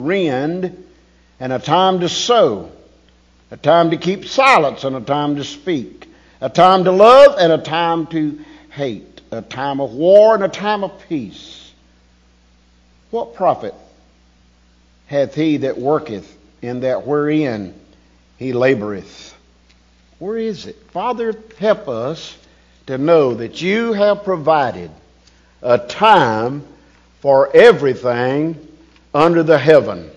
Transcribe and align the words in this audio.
rend, 0.00 0.84
and 1.40 1.52
a 1.52 1.58
time 1.58 1.98
to 1.98 2.08
sow, 2.08 2.70
a 3.50 3.56
time 3.56 3.90
to 3.90 3.96
keep 3.96 4.26
silence 4.26 4.84
and 4.84 4.94
a 4.94 5.00
time 5.00 5.34
to 5.34 5.42
speak, 5.42 6.08
a 6.40 6.48
time 6.48 6.84
to 6.84 6.92
love 6.92 7.34
and 7.36 7.50
a 7.50 7.58
time 7.58 8.06
to 8.06 8.38
hate, 8.70 9.20
a 9.32 9.42
time 9.42 9.80
of 9.80 9.90
war 9.90 10.36
and 10.36 10.44
a 10.44 10.48
time 10.48 10.84
of 10.84 10.92
peace. 11.08 11.72
What 13.10 13.34
profit 13.34 13.74
hath 15.08 15.34
he 15.34 15.56
that 15.56 15.78
worketh 15.78 16.32
in 16.62 16.82
that 16.82 17.04
wherein 17.04 17.74
he 18.36 18.52
laboreth? 18.52 19.34
Where 20.20 20.38
is 20.38 20.66
it? 20.66 20.76
Father, 20.92 21.34
help 21.58 21.88
us 21.88 22.38
to 22.86 22.98
know 22.98 23.34
that 23.34 23.60
you 23.60 23.94
have 23.94 24.22
provided 24.22 24.92
a 25.60 25.76
time 25.76 26.62
for 27.18 27.50
everything 27.52 28.67
under 29.14 29.42
the 29.42 29.58
heaven 29.58 30.10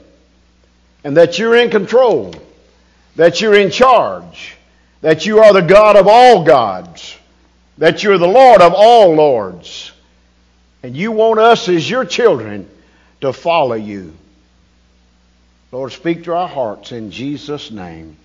and 1.03 1.17
that 1.17 1.39
you're 1.39 1.55
in 1.55 1.69
control, 1.69 2.33
that 3.15 3.41
you're 3.41 3.55
in 3.55 3.71
charge, 3.71 4.55
that 5.01 5.25
you 5.25 5.39
are 5.39 5.53
the 5.53 5.61
God 5.61 5.95
of 5.95 6.07
all 6.07 6.43
gods, 6.43 7.17
that 7.77 8.03
you're 8.03 8.17
the 8.17 8.27
Lord 8.27 8.61
of 8.61 8.73
all 8.75 9.15
lords, 9.15 9.91
and 10.83 10.95
you 10.95 11.11
want 11.11 11.39
us 11.39 11.67
as 11.69 11.89
your 11.89 12.05
children 12.05 12.69
to 13.21 13.33
follow 13.33 13.75
you. 13.75 14.13
Lord, 15.71 15.91
speak 15.91 16.25
to 16.25 16.33
our 16.35 16.47
hearts 16.47 16.91
in 16.91 17.11
Jesus' 17.11 17.71
name. 17.71 18.17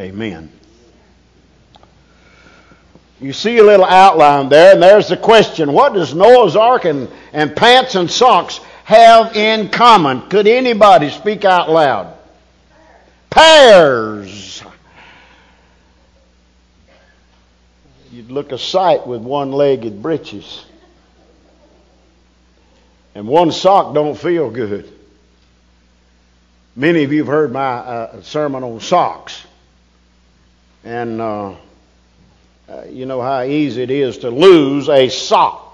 Amen. 0.00 0.50
You 3.20 3.32
see 3.32 3.58
a 3.58 3.64
little 3.64 3.86
outline 3.86 4.48
there, 4.48 4.74
and 4.74 4.82
there's 4.82 5.08
the 5.08 5.16
question 5.16 5.72
what 5.72 5.94
does 5.94 6.14
Noah's 6.14 6.54
Ark 6.54 6.84
and, 6.84 7.08
and 7.32 7.54
pants 7.56 7.94
and 7.94 8.10
socks 8.10 8.60
have 8.86 9.34
in 9.34 9.68
common? 9.68 10.28
Could 10.28 10.46
anybody 10.46 11.10
speak 11.10 11.44
out 11.44 11.68
loud? 11.68 12.14
Pairs. 13.30 14.62
You'd 18.12 18.30
look 18.30 18.52
a 18.52 18.58
sight 18.58 19.04
with 19.04 19.22
one 19.22 19.50
legged 19.50 20.00
breeches. 20.00 20.64
And 23.16 23.26
one 23.26 23.50
sock 23.50 23.92
don't 23.92 24.16
feel 24.16 24.50
good. 24.50 24.88
Many 26.76 27.02
of 27.02 27.12
you 27.12 27.24
have 27.24 27.26
heard 27.26 27.52
my 27.52 27.60
uh, 27.60 28.22
sermon 28.22 28.62
on 28.62 28.78
socks. 28.80 29.44
And 30.84 31.20
uh, 31.20 31.56
uh, 32.68 32.84
you 32.88 33.06
know 33.06 33.20
how 33.20 33.42
easy 33.42 33.82
it 33.82 33.90
is 33.90 34.18
to 34.18 34.30
lose 34.30 34.88
a 34.88 35.08
sock. 35.08 35.65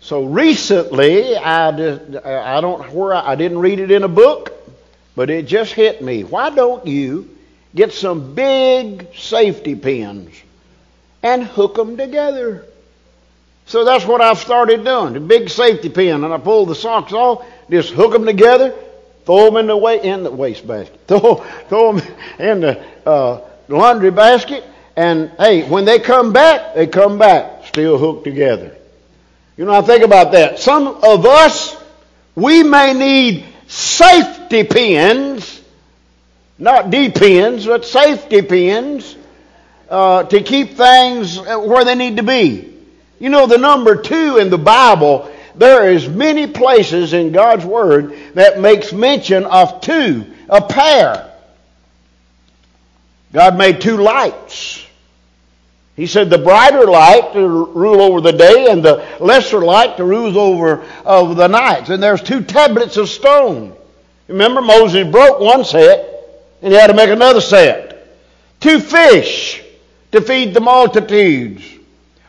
So 0.00 0.24
recently, 0.24 1.36
I, 1.36 1.68
I 1.68 2.60
don't 2.60 2.90
where 2.92 3.14
I, 3.14 3.34
didn't 3.34 3.58
read 3.58 3.80
it 3.80 3.90
in 3.90 4.02
a 4.02 4.08
book, 4.08 4.52
but 5.14 5.28
it 5.28 5.46
just 5.46 5.72
hit 5.72 6.02
me. 6.02 6.24
Why 6.24 6.50
don't 6.50 6.86
you 6.86 7.36
get 7.74 7.92
some 7.92 8.34
big 8.34 9.14
safety 9.14 9.74
pins 9.74 10.34
and 11.22 11.44
hook 11.44 11.74
them 11.74 11.98
together? 11.98 12.64
So 13.66 13.84
that's 13.84 14.06
what 14.06 14.20
I've 14.20 14.38
started 14.38 14.84
doing. 14.84 15.12
The 15.12 15.20
big 15.20 15.50
safety 15.50 15.90
pin, 15.90 16.24
and 16.24 16.32
I 16.32 16.38
pull 16.38 16.66
the 16.66 16.74
socks 16.74 17.12
off, 17.12 17.44
just 17.70 17.90
hook 17.92 18.12
them 18.12 18.24
together, 18.24 18.74
throw 19.26 19.44
them 19.44 19.58
in 19.58 19.66
the 19.66 19.76
wa- 19.76 19.90
in 19.90 20.24
the 20.24 20.30
waste 20.30 20.66
basket, 20.66 20.98
throw, 21.06 21.36
throw 21.68 21.92
them 21.92 22.16
in 22.38 22.60
the 22.60 22.84
uh, 23.06 23.42
laundry 23.68 24.10
basket, 24.10 24.64
and 24.96 25.30
hey, 25.38 25.68
when 25.68 25.84
they 25.84 26.00
come 26.00 26.32
back, 26.32 26.74
they 26.74 26.86
come 26.86 27.18
back 27.18 27.66
still 27.66 27.98
hooked 27.98 28.24
together. 28.24 28.76
You 29.60 29.66
know, 29.66 29.74
I 29.74 29.82
think 29.82 30.02
about 30.02 30.32
that. 30.32 30.58
Some 30.58 30.88
of 30.88 31.26
us, 31.26 31.76
we 32.34 32.62
may 32.62 32.94
need 32.94 33.44
safety 33.66 34.64
pins, 34.64 35.60
not 36.58 36.88
D 36.88 37.10
pins, 37.10 37.66
but 37.66 37.84
safety 37.84 38.40
pins, 38.40 39.14
uh, 39.90 40.22
to 40.22 40.42
keep 40.42 40.78
things 40.78 41.38
where 41.38 41.84
they 41.84 41.94
need 41.94 42.16
to 42.16 42.22
be. 42.22 42.72
You 43.18 43.28
know, 43.28 43.46
the 43.46 43.58
number 43.58 44.00
two 44.00 44.38
in 44.38 44.48
the 44.48 44.56
Bible, 44.56 45.30
there 45.54 45.92
is 45.92 46.08
many 46.08 46.46
places 46.46 47.12
in 47.12 47.30
God's 47.30 47.66
Word 47.66 48.16
that 48.32 48.60
makes 48.60 48.94
mention 48.94 49.44
of 49.44 49.82
two, 49.82 50.24
a 50.48 50.62
pair. 50.62 51.34
God 53.34 53.58
made 53.58 53.82
two 53.82 53.98
lights. 53.98 54.86
He 56.00 56.06
said 56.06 56.30
the 56.30 56.38
brighter 56.38 56.86
light 56.86 57.34
to 57.34 57.46
rule 57.46 58.00
over 58.00 58.22
the 58.22 58.32
day 58.32 58.68
and 58.70 58.82
the 58.82 59.06
lesser 59.20 59.60
light 59.60 59.98
to 59.98 60.04
rule 60.04 60.38
over 60.38 60.82
of 61.04 61.36
the 61.36 61.46
nights. 61.46 61.90
And 61.90 62.02
there's 62.02 62.22
two 62.22 62.42
tablets 62.42 62.96
of 62.96 63.06
stone. 63.06 63.76
Remember, 64.26 64.62
Moses 64.62 65.06
broke 65.06 65.40
one 65.40 65.62
set 65.62 66.08
and 66.62 66.72
he 66.72 66.78
had 66.78 66.86
to 66.86 66.94
make 66.94 67.10
another 67.10 67.42
set. 67.42 68.16
Two 68.60 68.80
fish 68.80 69.62
to 70.12 70.22
feed 70.22 70.54
the 70.54 70.62
multitudes. 70.62 71.62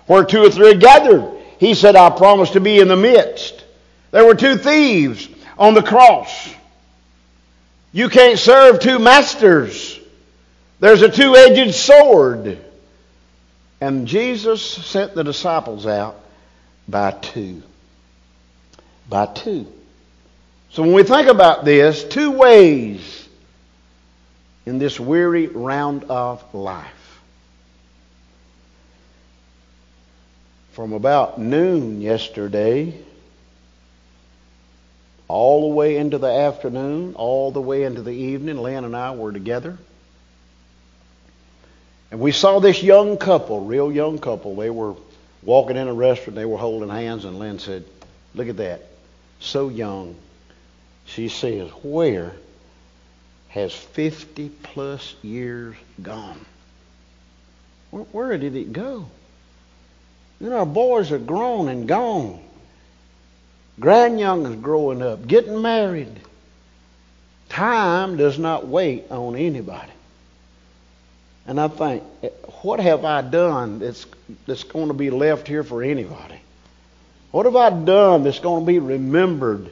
Where 0.06 0.26
two 0.26 0.44
or 0.44 0.50
three 0.50 0.76
gathered, 0.76 1.32
he 1.58 1.74
said, 1.74 1.96
I 1.96 2.09
promise 2.09 2.50
to 2.50 2.59
be 2.59 2.82
in 2.82 2.90
the 2.90 2.98
midst. 2.98 3.64
There 4.12 4.26
were 4.26 4.36
two 4.36 4.58
thieves 4.58 5.30
on 5.58 5.76
the 5.76 5.82
cross. 5.82 6.53
You 7.94 8.09
can't 8.09 8.38
serve 8.38 8.82
two 8.82 9.00
masters. 9.00 9.98
There's 10.82 11.03
a 11.03 11.09
two 11.09 11.38
edged 11.38 11.74
sword. 11.74 12.66
And 13.81 14.08
Jesus 14.08 14.62
sent 14.64 15.16
the 15.16 15.24
disciples 15.24 15.88
out 15.88 16.24
by 16.88 17.12
two. 17.12 17.64
By 19.09 19.25
two. 19.25 19.66
So 20.69 20.84
when 20.84 20.94
we 20.94 21.03
think 21.03 21.28
about 21.28 21.66
this, 21.66 22.03
two 22.03 22.31
ways 22.31 23.28
in 24.68 24.78
this 24.78 25.00
weary 25.00 25.47
round 25.47 26.03
of 26.06 26.53
life. 26.53 26.88
From 30.74 30.94
about 30.94 31.40
noon 31.40 32.02
yesterday, 32.02 32.94
all 35.28 35.70
the 35.70 35.75
way 35.75 35.97
into 35.97 36.20
the 36.20 36.28
afternoon, 36.28 37.16
all 37.16 37.52
the 37.52 37.62
way 37.62 37.84
into 37.84 38.02
the 38.02 38.12
evening, 38.12 38.58
Lynn 38.58 38.86
and 38.86 38.96
I 38.96 39.12
were 39.16 39.34
together. 39.34 39.78
And 42.12 42.20
we 42.20 42.34
saw 42.34 42.60
this 42.60 42.84
young 42.84 43.18
couple, 43.18 43.64
real 43.64 43.92
young 43.92 44.20
couple. 44.20 44.56
They 44.56 44.70
were 44.70 44.96
walking 45.44 45.78
in 45.78 45.88
a 45.88 45.94
restaurant, 45.94 46.36
they 46.36 46.46
were 46.46 46.58
holding 46.58 46.90
hands, 46.90 47.26
and 47.26 47.40
Lynn 47.40 47.58
said, 47.58 47.86
Look 48.36 48.48
at 48.48 48.58
that. 48.58 48.82
So 49.40 49.70
young. 49.70 50.16
She 51.06 51.30
says, 51.30 51.70
Where 51.84 52.34
has 53.50 53.74
50 53.74 54.50
plus 54.64 55.16
years 55.22 55.76
gone? 56.02 56.46
Where, 57.90 58.04
where 58.04 58.38
did 58.38 58.56
it 58.56 58.72
go? 58.74 59.08
Know, 60.40 60.58
our 60.58 60.66
boys 60.66 61.12
are 61.12 61.20
grown 61.20 61.70
and 61.70 61.88
gone. 61.88 62.42
Grandyoung 63.80 64.50
is 64.50 64.56
growing 64.60 65.02
up, 65.02 65.28
getting 65.28 65.62
married. 65.62 66.20
Time 67.50 68.18
does 68.18 68.40
not 68.40 68.68
wait 68.68 69.10
on 69.12 69.36
anybody. 69.36 69.92
And 71.47 71.59
I 71.59 71.68
think, 71.68 72.03
what 72.62 72.79
have 72.79 73.03
I 73.03 73.22
done 73.22 73.79
that's, 73.79 74.06
that's 74.46 74.63
going 74.63 74.90
to 74.90 74.94
be 74.94 75.09
left 75.09 75.47
here 75.47 75.63
for 75.63 75.81
anybody? 75.81 76.40
What 77.31 77.46
have 77.46 77.56
I 77.56 77.69
done 77.69 78.24
that's 78.24 78.40
going 78.40 78.63
to 78.63 78.68
be 78.68 78.79
remembered 78.79 79.69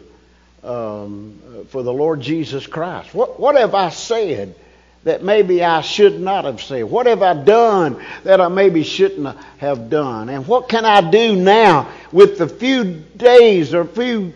um, 0.64 1.66
for 1.70 1.84
the 1.84 1.94
Lord 1.94 2.22
Jesus 2.22 2.66
Christ? 2.66 3.14
What, 3.14 3.40
what 3.40 3.56
have 3.56 3.76
I 3.76 3.90
said 3.90 4.56
that 5.04 5.24
maybe 5.24 5.64
I 5.64 5.82
should 5.82 6.20
not 6.20 6.46
have 6.46 6.62
said? 6.62 6.84
What 6.84 7.06
have 7.06 7.22
I 7.22 7.34
done 7.34 8.04
that 8.24 8.42
I 8.42 8.48
maybe 8.48 8.84
shouldn't 8.84 9.38
have 9.60 9.90
done? 9.90 10.30
And 10.30 10.48
what 10.48 10.70
can 10.70 10.86
I 10.86 11.10
do 11.10 11.36
now 11.36 11.92
with 12.12 12.38
the 12.38 12.48
few 12.48 12.86
days 13.16 13.74
or 13.74 13.86
few 13.86 14.34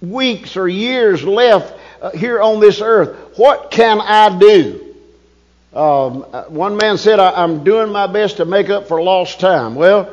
weeks 0.00 0.56
or 0.56 0.66
years 0.68 1.22
left 1.22 1.78
uh, 2.02 2.10
here 2.10 2.40
on 2.40 2.58
this 2.58 2.80
earth? 2.80 3.38
What 3.38 3.70
can 3.70 4.00
I 4.00 4.36
do? 4.38 4.85
Um, 5.76 6.24
uh, 6.32 6.44
one 6.44 6.78
man 6.78 6.96
said, 6.96 7.20
I'm 7.20 7.62
doing 7.62 7.92
my 7.92 8.06
best 8.06 8.38
to 8.38 8.46
make 8.46 8.70
up 8.70 8.88
for 8.88 9.02
lost 9.02 9.40
time. 9.40 9.74
Well, 9.74 10.10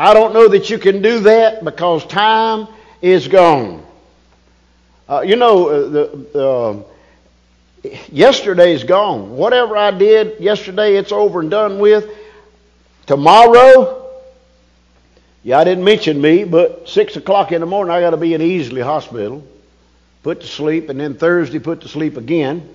I 0.00 0.14
don't 0.14 0.32
know 0.32 0.48
that 0.48 0.70
you 0.70 0.78
can 0.78 1.02
do 1.02 1.20
that 1.20 1.62
because 1.62 2.06
time 2.06 2.68
is 3.02 3.28
gone. 3.28 3.84
Uh, 5.06 5.20
you 5.20 5.36
know, 5.36 5.68
uh, 5.68 5.88
the, 5.90 6.84
uh, 7.84 7.88
yesterday's 8.10 8.82
gone. 8.84 9.36
Whatever 9.36 9.76
I 9.76 9.90
did 9.90 10.40
yesterday, 10.40 10.96
it's 10.96 11.12
over 11.12 11.40
and 11.40 11.50
done 11.50 11.80
with. 11.80 12.08
Tomorrow, 13.04 14.10
yeah, 15.42 15.58
I 15.58 15.64
didn't 15.64 15.84
mention 15.84 16.18
me, 16.18 16.44
but 16.44 16.88
six 16.88 17.14
o'clock 17.16 17.52
in 17.52 17.60
the 17.60 17.66
morning, 17.66 17.92
I 17.92 18.00
got 18.00 18.10
to 18.10 18.16
be 18.16 18.32
in 18.32 18.40
Easley 18.40 18.82
Hospital, 18.82 19.46
put 20.22 20.40
to 20.40 20.46
sleep, 20.46 20.88
and 20.88 20.98
then 20.98 21.12
Thursday 21.12 21.58
put 21.58 21.82
to 21.82 21.88
sleep 21.88 22.16
again 22.16 22.74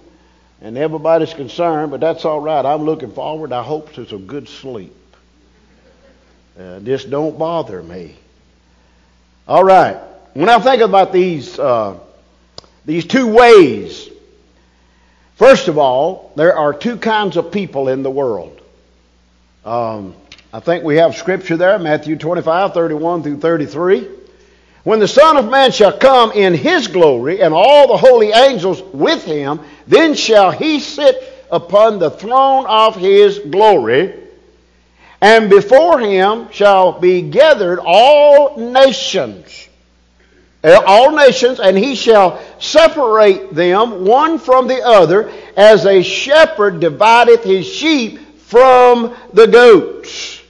and 0.61 0.77
everybody's 0.77 1.33
concerned, 1.33 1.91
but 1.91 1.99
that's 1.99 2.25
all 2.25 2.39
right. 2.39 2.65
I'm 2.65 2.83
looking 2.83 3.11
forward. 3.11 3.51
I 3.51 3.63
hope 3.63 3.93
to 3.93 4.07
some 4.07 4.25
good 4.25 4.47
sleep. 4.47 4.95
Uh, 6.59 6.79
just 6.79 7.09
don't 7.09 7.37
bother 7.37 7.81
me. 7.81 8.15
All 9.47 9.63
right. 9.63 9.97
when 10.33 10.49
I 10.49 10.59
think 10.59 10.81
about 10.81 11.11
these, 11.11 11.59
uh, 11.59 11.99
these 12.85 13.05
two 13.05 13.27
ways, 13.27 14.09
first 15.35 15.67
of 15.67 15.77
all, 15.77 16.31
there 16.35 16.57
are 16.57 16.73
two 16.73 16.97
kinds 16.97 17.35
of 17.37 17.51
people 17.51 17.89
in 17.89 18.03
the 18.03 18.11
world. 18.11 18.61
Um, 19.65 20.15
I 20.53 20.59
think 20.59 20.83
we 20.83 20.97
have 20.97 21.15
scripture 21.15 21.57
there, 21.57 21.79
Matthew 21.79 22.15
25, 22.15 22.73
31 22.73 23.23
through 23.23 23.39
33. 23.39 24.07
When 24.83 24.99
the 24.99 25.07
Son 25.07 25.37
of 25.37 25.49
Man 25.49 25.71
shall 25.71 25.97
come 25.97 26.31
in 26.33 26.53
his 26.53 26.87
glory, 26.87 27.41
and 27.41 27.53
all 27.53 27.87
the 27.87 27.97
holy 27.97 28.31
angels 28.31 28.81
with 28.93 29.23
him, 29.23 29.61
then 29.87 30.13
shall 30.13 30.51
he 30.51 30.79
sit 30.79 31.45
upon 31.51 31.99
the 31.99 32.09
throne 32.09 32.65
of 32.65 32.95
his 32.95 33.39
glory. 33.39 34.13
And 35.21 35.49
before 35.49 35.99
him 35.99 36.49
shall 36.51 36.99
be 36.99 37.21
gathered 37.21 37.79
all 37.79 38.57
nations, 38.57 39.69
uh, 40.63 40.81
all 40.85 41.11
nations, 41.15 41.59
and 41.59 41.77
he 41.77 41.95
shall 41.95 42.41
separate 42.59 43.53
them 43.53 44.03
one 44.05 44.37
from 44.37 44.67
the 44.67 44.81
other, 44.81 45.31
as 45.55 45.85
a 45.85 46.01
shepherd 46.01 46.79
divideth 46.79 47.43
his 47.43 47.65
sheep 47.65 48.19
from 48.41 49.15
the 49.33 49.47
goats. 49.47 50.41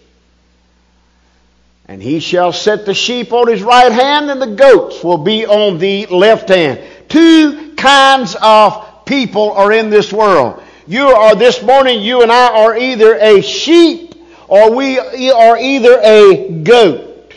And 1.88 2.01
he 2.01 2.19
shall 2.19 2.51
set 2.51 2.85
the 2.85 2.94
sheep 2.94 3.33
on 3.33 3.47
his 3.47 3.62
right 3.62 3.91
hand, 3.91 4.31
and 4.31 4.41
the 4.41 4.56
goats 4.56 5.03
will 5.03 5.18
be 5.18 5.45
on 5.45 5.77
the 5.77 6.07
left 6.07 6.50
hand. 6.50 6.80
Two 7.09 7.75
kinds 7.75 8.35
of 8.41 8.93
people 9.05 9.51
are 9.51 9.71
in 9.71 9.89
this 9.89 10.11
world. 10.11 10.61
You 10.88 11.07
are 11.07 11.35
this 11.35 11.61
morning, 11.61 12.01
you 12.01 12.21
and 12.21 12.31
I 12.31 12.63
are 12.63 12.77
either 12.77 13.15
a 13.15 13.41
sheep 13.41 14.15
or 14.47 14.75
we 14.75 15.00
are 15.31 15.57
either 15.57 16.00
a 16.01 16.50
goat. 16.63 17.33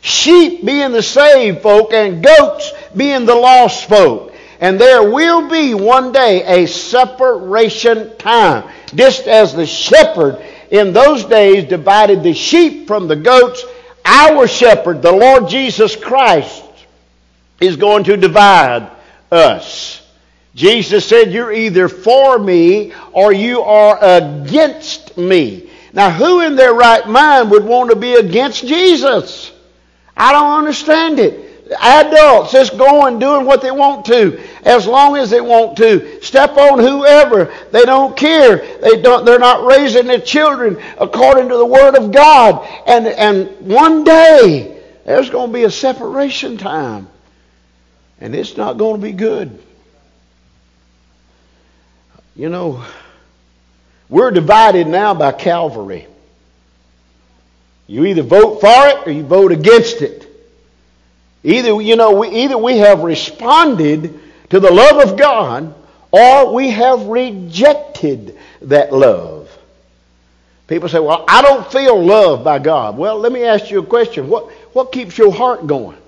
Sheep 0.00 0.64
being 0.64 0.92
the 0.92 1.02
saved 1.02 1.62
folk 1.62 1.92
and 1.94 2.22
goats 2.22 2.72
being 2.94 3.24
the 3.24 3.34
lost 3.34 3.88
folk. 3.88 4.34
And 4.60 4.78
there 4.78 5.10
will 5.10 5.48
be 5.48 5.74
one 5.74 6.12
day 6.12 6.62
a 6.62 6.66
separation 6.66 8.16
time. 8.18 8.70
Just 8.94 9.26
as 9.26 9.54
the 9.54 9.66
shepherd 9.66 10.44
in 10.70 10.92
those 10.92 11.24
days 11.24 11.64
divided 11.64 12.22
the 12.22 12.34
sheep 12.34 12.86
from 12.86 13.08
the 13.08 13.16
goats, 13.16 13.64
our 14.04 14.46
shepherd, 14.46 15.02
the 15.02 15.12
Lord 15.12 15.48
Jesus 15.48 15.96
Christ, 15.96 16.62
is 17.60 17.76
going 17.76 18.04
to 18.04 18.16
divide 18.16 18.90
us. 19.30 20.03
Jesus 20.54 21.06
said, 21.06 21.32
You're 21.32 21.52
either 21.52 21.88
for 21.88 22.38
me 22.38 22.92
or 23.12 23.32
you 23.32 23.62
are 23.62 23.98
against 24.02 25.16
me. 25.16 25.70
Now, 25.92 26.10
who 26.10 26.40
in 26.40 26.56
their 26.56 26.74
right 26.74 27.06
mind 27.08 27.50
would 27.50 27.64
want 27.64 27.90
to 27.90 27.96
be 27.96 28.14
against 28.14 28.66
Jesus? 28.66 29.52
I 30.16 30.32
don't 30.32 30.58
understand 30.58 31.18
it. 31.18 31.44
Adults 31.80 32.52
just 32.52 32.76
going 32.76 33.18
doing 33.18 33.46
what 33.46 33.62
they 33.62 33.70
want 33.70 34.04
to, 34.06 34.40
as 34.64 34.86
long 34.86 35.16
as 35.16 35.30
they 35.30 35.40
want 35.40 35.76
to. 35.78 36.22
Step 36.22 36.56
on 36.56 36.78
whoever. 36.78 37.52
They 37.72 37.84
don't 37.84 38.16
care. 38.16 38.58
They 38.80 39.00
don't, 39.00 39.24
they're 39.24 39.38
not 39.38 39.64
raising 39.64 40.06
their 40.06 40.20
children 40.20 40.80
according 40.98 41.48
to 41.48 41.56
the 41.56 41.66
Word 41.66 41.96
of 41.96 42.12
God. 42.12 42.68
And, 42.86 43.06
and 43.06 43.48
one 43.60 44.04
day, 44.04 44.82
there's 45.06 45.30
going 45.30 45.50
to 45.50 45.54
be 45.54 45.64
a 45.64 45.70
separation 45.70 46.58
time. 46.58 47.08
And 48.20 48.34
it's 48.34 48.56
not 48.56 48.78
going 48.78 49.00
to 49.00 49.06
be 49.06 49.12
good. 49.12 49.58
You 52.36 52.48
know, 52.48 52.84
we're 54.08 54.30
divided 54.30 54.86
now 54.86 55.14
by 55.14 55.32
Calvary. 55.32 56.06
You 57.86 58.04
either 58.06 58.22
vote 58.22 58.60
for 58.60 58.88
it 58.88 59.06
or 59.06 59.10
you 59.10 59.22
vote 59.22 59.52
against 59.52 60.02
it. 60.02 60.26
Either, 61.42 61.80
you 61.80 61.96
know, 61.96 62.18
we, 62.18 62.28
either 62.30 62.56
we 62.56 62.78
have 62.78 63.00
responded 63.00 64.18
to 64.50 64.60
the 64.60 64.70
love 64.70 65.08
of 65.08 65.18
God 65.18 65.74
or 66.10 66.54
we 66.54 66.70
have 66.70 67.02
rejected 67.06 68.38
that 68.62 68.92
love. 68.92 69.50
People 70.66 70.88
say, 70.88 70.98
well, 70.98 71.24
I 71.28 71.42
don't 71.42 71.70
feel 71.70 72.02
loved 72.02 72.42
by 72.42 72.58
God. 72.58 72.96
Well, 72.96 73.18
let 73.18 73.30
me 73.30 73.44
ask 73.44 73.70
you 73.70 73.80
a 73.80 73.86
question. 73.86 74.28
What, 74.28 74.50
what 74.72 74.92
keeps 74.92 75.18
your 75.18 75.32
heart 75.32 75.66
going? 75.66 75.98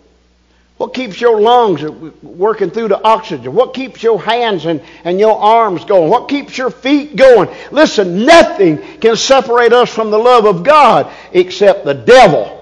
What 0.77 0.93
keeps 0.93 1.19
your 1.19 1.41
lungs 1.41 1.83
working 2.23 2.71
through 2.71 2.89
the 2.89 3.03
oxygen? 3.03 3.55
What 3.55 3.73
keeps 3.73 4.03
your 4.03 4.21
hands 4.21 4.67
and, 4.67 4.83
and 5.05 5.19
your 5.19 5.39
arms 5.39 5.87
going? 5.87 6.11
What 6.11 6.29
keeps 6.29 6.59
your 6.59 6.71
feet 6.71 7.17
going? 7.17 7.49
Listen, 7.71 8.27
nothing 8.27 8.79
can 8.99 9.17
separate 9.17 9.73
us 9.73 9.93
from 9.93 10.11
the 10.11 10.19
love 10.19 10.45
of 10.45 10.65
God 10.65 11.11
except 11.33 11.87
the 11.87 11.95
devil. 11.95 12.53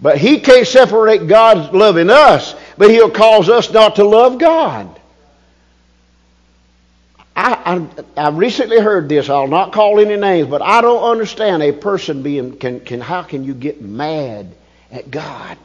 But 0.00 0.18
he 0.18 0.38
can't 0.38 0.66
separate 0.66 1.26
God's 1.26 1.72
love 1.72 1.96
in 1.96 2.08
us, 2.08 2.54
but 2.78 2.90
he'll 2.90 3.10
cause 3.10 3.48
us 3.48 3.72
not 3.72 3.96
to 3.96 4.04
love 4.04 4.38
God. 4.38 4.88
I, 7.34 7.86
I, 8.16 8.26
I 8.26 8.28
recently 8.30 8.78
heard 8.78 9.08
this. 9.08 9.28
I'll 9.28 9.48
not 9.48 9.72
call 9.72 9.98
any 9.98 10.16
names, 10.16 10.48
but 10.48 10.62
I 10.62 10.82
don't 10.82 11.02
understand 11.02 11.62
a 11.64 11.72
person 11.72 12.22
being 12.22 12.56
can, 12.56 12.80
can 12.80 13.00
how 13.00 13.22
can 13.22 13.42
you 13.42 13.54
get 13.54 13.82
mad 13.82 14.54
at 14.92 15.10
God? 15.10 15.58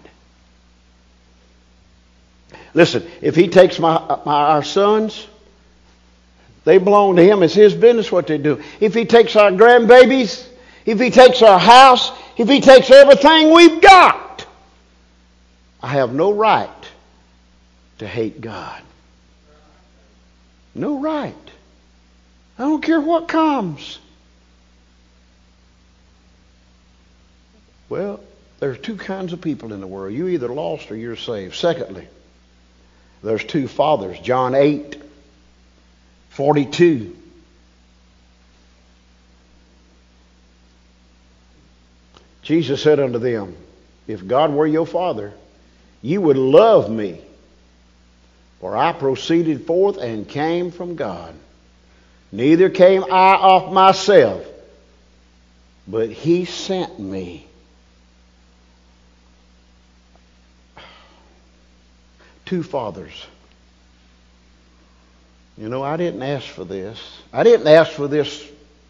Listen, 2.73 3.09
if 3.21 3.35
he 3.35 3.47
takes 3.47 3.79
my, 3.79 4.19
my, 4.25 4.33
our 4.33 4.63
sons, 4.63 5.27
they 6.63 6.77
belong 6.77 7.15
to 7.15 7.23
him. 7.23 7.44
It's 7.44 7.53
his 7.53 7.73
business 7.73 8.12
what 8.12 8.27
they 8.27 8.38
do. 8.38 8.62
If 8.79 8.94
he 8.94 9.06
takes 9.06 9.35
our 9.35 9.51
grandbabies, 9.51 10.47
if 10.85 11.00
he 11.00 11.09
takes 11.09 11.41
our 11.41 11.59
house, 11.59 12.12
if 12.38 12.47
he 12.47 12.62
takes 12.62 12.89
everything 12.89 13.53
we've 13.53 13.81
got, 13.81 14.45
I 15.81 15.88
have 15.88 16.13
no 16.13 16.33
right 16.33 16.69
to 18.00 18.07
hate 18.07 18.41
God. 18.41 18.81
No 20.73 21.00
right. 21.00 21.35
I 22.57 22.63
don't 22.63 22.81
care 22.81 23.01
what 23.01 23.27
comes. 23.27 24.00
Well, 27.89 28.21
there's 28.59 28.79
two 28.79 28.95
kinds 28.95 29.33
of 29.33 29.41
people 29.41 29.73
in 29.73 29.81
the 29.81 29.88
world. 29.88 30.13
You 30.13 30.27
either 30.29 30.47
lost 30.47 30.91
or 30.91 30.95
you're 30.95 31.15
saved. 31.15 31.56
Secondly, 31.56 32.07
there's 33.23 33.44
two 33.44 33.68
fathers. 33.68 34.19
John 34.19 34.56
8, 34.56 35.01
42. 36.29 37.18
Jesus 42.41 42.81
said 42.81 43.00
unto 43.00 43.19
them, 43.19 43.56
If 44.07 44.27
God 44.27 44.51
were 44.51 44.65
your 44.65 44.88
father, 44.88 45.33
you 46.01 46.21
would 46.21 46.38
love 46.38 46.89
me, 46.89 47.21
for 48.59 48.75
I 48.75 48.94
proceeded 48.94 49.66
forth 49.66 49.97
and 49.97 50.28
came 50.28 50.71
from 50.71 50.95
God. 50.95 51.35
Neither 52.31 52.69
came 52.69 53.04
I 53.04 53.35
of 53.35 53.71
myself, 53.71 54.45
but 55.87 56.09
he 56.09 56.45
sent 56.45 56.99
me. 56.99 57.47
Two 62.52 62.62
fathers. 62.62 63.14
You 65.58 65.70
know, 65.70 65.81
I 65.81 65.96
didn't 65.96 66.22
ask 66.22 66.46
for 66.46 66.66
this. 66.66 67.00
I 67.31 67.44
didn't 67.44 67.66
ask 67.66 67.94
for 67.94 68.10
this 68.10 68.46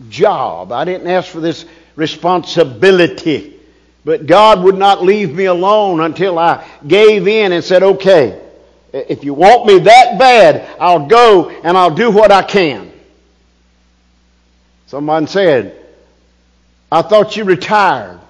job. 0.10 0.72
I 0.72 0.84
didn't 0.84 1.06
ask 1.06 1.30
for 1.30 1.42
this 1.42 1.66
responsibility. 1.96 3.60
But 4.04 4.26
God 4.26 4.64
would 4.64 4.80
not 4.80 5.04
leave 5.04 5.36
me 5.36 5.46
alone 5.46 6.00
until 6.00 6.40
I 6.40 6.68
gave 6.88 7.28
in 7.28 7.52
and 7.52 7.64
said, 7.64 7.84
okay, 7.84 8.42
if 8.94 9.24
you 9.24 9.36
want 9.36 9.68
me 9.68 9.78
that 9.78 10.18
bad, 10.18 10.68
I'll 10.80 11.06
go 11.06 11.52
and 11.52 11.78
I'll 11.78 11.94
do 11.94 12.10
what 12.10 12.32
I 12.32 12.42
can. 12.42 12.92
Someone 14.88 15.28
said, 15.28 15.78
I 16.92 17.04
thought 17.04 17.38
you 17.38 17.44
retired. 17.44 18.22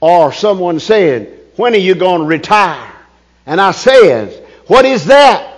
Or 0.00 0.32
someone 0.32 0.78
said, 0.78 1.40
when 1.56 1.74
are 1.74 1.78
you 1.78 1.96
going 1.96 2.20
to 2.20 2.26
retire? 2.28 2.87
And 3.48 3.62
I 3.62 3.70
says, 3.70 4.40
What 4.66 4.84
is 4.84 5.06
that? 5.06 5.54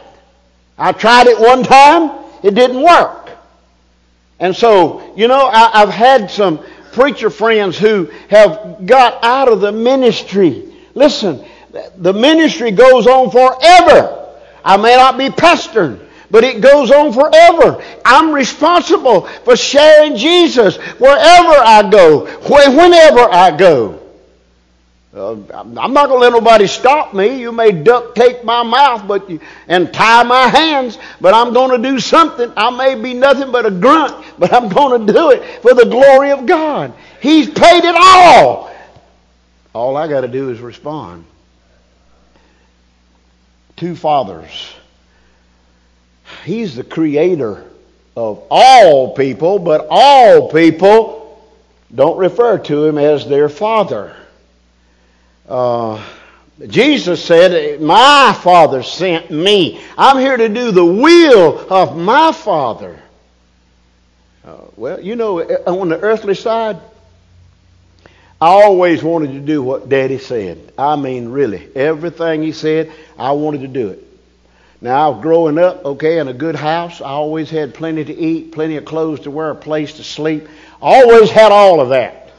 I 0.79 0.93
tried 0.93 1.27
it 1.27 1.39
one 1.39 1.65
time, 1.65 2.25
it 2.43 2.55
didn't 2.55 2.81
work. 2.81 3.31
And 4.39 4.57
so, 4.57 5.13
you 5.17 5.29
know, 5.29 5.49
I, 5.49 5.81
have 5.81 5.91
had 5.91 6.31
some 6.31 6.65
preacher 6.93 7.29
friends 7.29 7.77
who 7.77 8.05
have 8.31 8.87
got 8.87 9.23
out 9.23 9.49
of 9.49 9.61
the 9.61 9.73
ministry. 9.73 10.73
Listen, 10.95 11.45
the 11.99 12.15
ministry 12.15 12.71
goes 12.71 13.07
on 13.07 13.31
forever. 13.31 14.29
I 14.65 14.77
may 14.77 14.97
not 14.97 15.19
be 15.19 15.29
pastored, 15.29 16.07
but 16.31 16.45
it 16.45 16.63
goes 16.63 16.91
on 16.91 17.13
forever. 17.13 17.85
I'm 18.05 18.33
responsible 18.33 19.23
for 19.27 19.57
sharing 19.57 20.17
Jesus 20.17 20.77
wherever 20.77 21.55
I 21.59 21.89
go, 21.91 22.27
whenever 22.47 23.29
I 23.31 23.55
go. 23.57 24.01
Uh, 25.15 25.33
I'm 25.55 25.75
not 25.75 26.09
going 26.09 26.11
to 26.11 26.17
let 26.19 26.33
nobody 26.33 26.67
stop 26.69 27.15
me. 27.15 27.41
You 27.41 27.53
may 27.53 27.73
duct 27.73 28.17
tape 28.17 28.45
my 28.45 28.63
mouth 28.63 29.09
but 29.09 29.29
you, 29.29 29.41
and 29.69 29.93
tie 29.93 30.23
my 30.23 30.49
hands, 30.49 30.99
but 31.21 31.35
I'm 31.35 31.53
going 31.53 31.83
to 31.83 31.89
do 31.91 31.99
something. 31.99 32.53
I 32.57 32.71
may 32.71 32.95
be 32.95 33.15
nothing 33.15 33.51
but 33.51 33.67
a 33.67 33.73
grunt, 33.73 34.25
but 34.39 34.53
I'm 34.53 34.69
going 34.69 35.07
to 35.07 35.13
do 35.13 35.31
it 35.31 35.63
for 35.63 35.75
the 35.75 35.85
glory 35.87 36.31
of 36.31 36.47
God. 36.47 36.93
He's 37.21 37.49
paid 37.51 37.85
it 37.85 37.97
all. 37.97 38.71
All 39.75 39.97
I 39.97 40.09
got 40.09 40.23
to 40.23 40.29
do 40.29 40.51
is 40.51 40.61
respond. 40.61 41.25
two 43.77 43.97
fathers. 43.97 44.75
He's 46.45 46.77
the 46.77 46.85
creator 46.85 47.65
of 48.17 48.45
all 48.51 49.15
people, 49.17 49.59
but 49.59 49.87
all 49.91 50.51
people 50.51 51.43
don't 51.95 52.19
refer 52.19 52.59
to 52.59 52.85
him 52.85 52.99
as 52.99 53.27
their 53.27 53.49
father. 53.49 54.17
Uh, 55.51 56.01
Jesus 56.69 57.25
said, 57.25 57.81
My 57.81 58.39
Father 58.41 58.85
sent 58.85 59.31
me. 59.31 59.81
I'm 59.99 60.19
here 60.19 60.37
to 60.37 60.49
do 60.49 60.71
the 60.71 60.85
will 60.85 61.73
of 61.73 61.97
my 61.97 62.31
Father. 62.31 63.01
Uh, 64.45 64.57
well, 64.77 65.01
you 65.01 65.17
know, 65.17 65.41
on 65.43 65.89
the 65.89 65.99
earthly 65.99 66.35
side, 66.35 66.79
I 68.41 68.47
always 68.47 69.03
wanted 69.03 69.33
to 69.33 69.41
do 69.41 69.63
what 69.63 69.89
Daddy 69.89 70.19
said. 70.19 70.73
I 70.79 70.95
mean, 70.95 71.29
really, 71.29 71.69
everything 71.75 72.43
he 72.43 72.53
said, 72.53 72.93
I 73.19 73.33
wanted 73.33 73.63
to 73.63 73.69
do 73.69 73.89
it. 73.89 74.07
Now, 74.81 75.13
growing 75.13 75.59
up, 75.59 75.85
okay, 75.85 76.19
in 76.19 76.29
a 76.29 76.33
good 76.33 76.55
house. 76.55 77.01
I 77.01 77.11
always 77.11 77.51
had 77.51 77.75
plenty 77.75 78.05
to 78.05 78.15
eat, 78.15 78.53
plenty 78.53 78.77
of 78.77 78.85
clothes 78.87 79.21
to 79.21 79.31
wear, 79.31 79.51
a 79.51 79.55
place 79.55 79.95
to 79.95 80.05
sleep. 80.05 80.49
Always 80.81 81.31
had 81.31 81.53
all 81.53 81.81
of 81.81 81.91
that. 81.91 82.31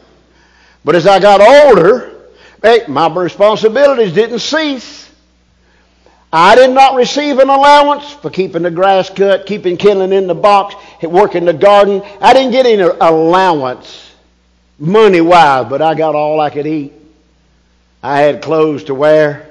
But 0.83 0.95
as 0.95 1.05
I 1.05 1.19
got 1.19 1.41
older, 1.41 2.10
hey, 2.61 2.85
my 2.87 3.13
responsibilities 3.13 4.13
didn't 4.13 4.39
cease. 4.39 5.09
I 6.33 6.55
did 6.55 6.71
not 6.71 6.95
receive 6.95 7.39
an 7.39 7.49
allowance 7.49 8.09
for 8.13 8.29
keeping 8.29 8.61
the 8.61 8.71
grass 8.71 9.09
cut, 9.09 9.45
keeping 9.45 9.75
kindling 9.75 10.13
in 10.13 10.27
the 10.27 10.35
box, 10.35 10.75
working 11.03 11.43
the 11.43 11.53
garden. 11.53 12.01
I 12.21 12.33
didn't 12.33 12.51
get 12.51 12.65
any 12.65 12.81
allowance 12.81 14.11
money 14.79 15.19
wise, 15.21 15.67
but 15.69 15.81
I 15.81 15.93
got 15.93 16.15
all 16.15 16.39
I 16.39 16.49
could 16.49 16.67
eat. 16.67 16.93
I 18.01 18.21
had 18.21 18.41
clothes 18.41 18.85
to 18.85 18.95
wear. 18.95 19.49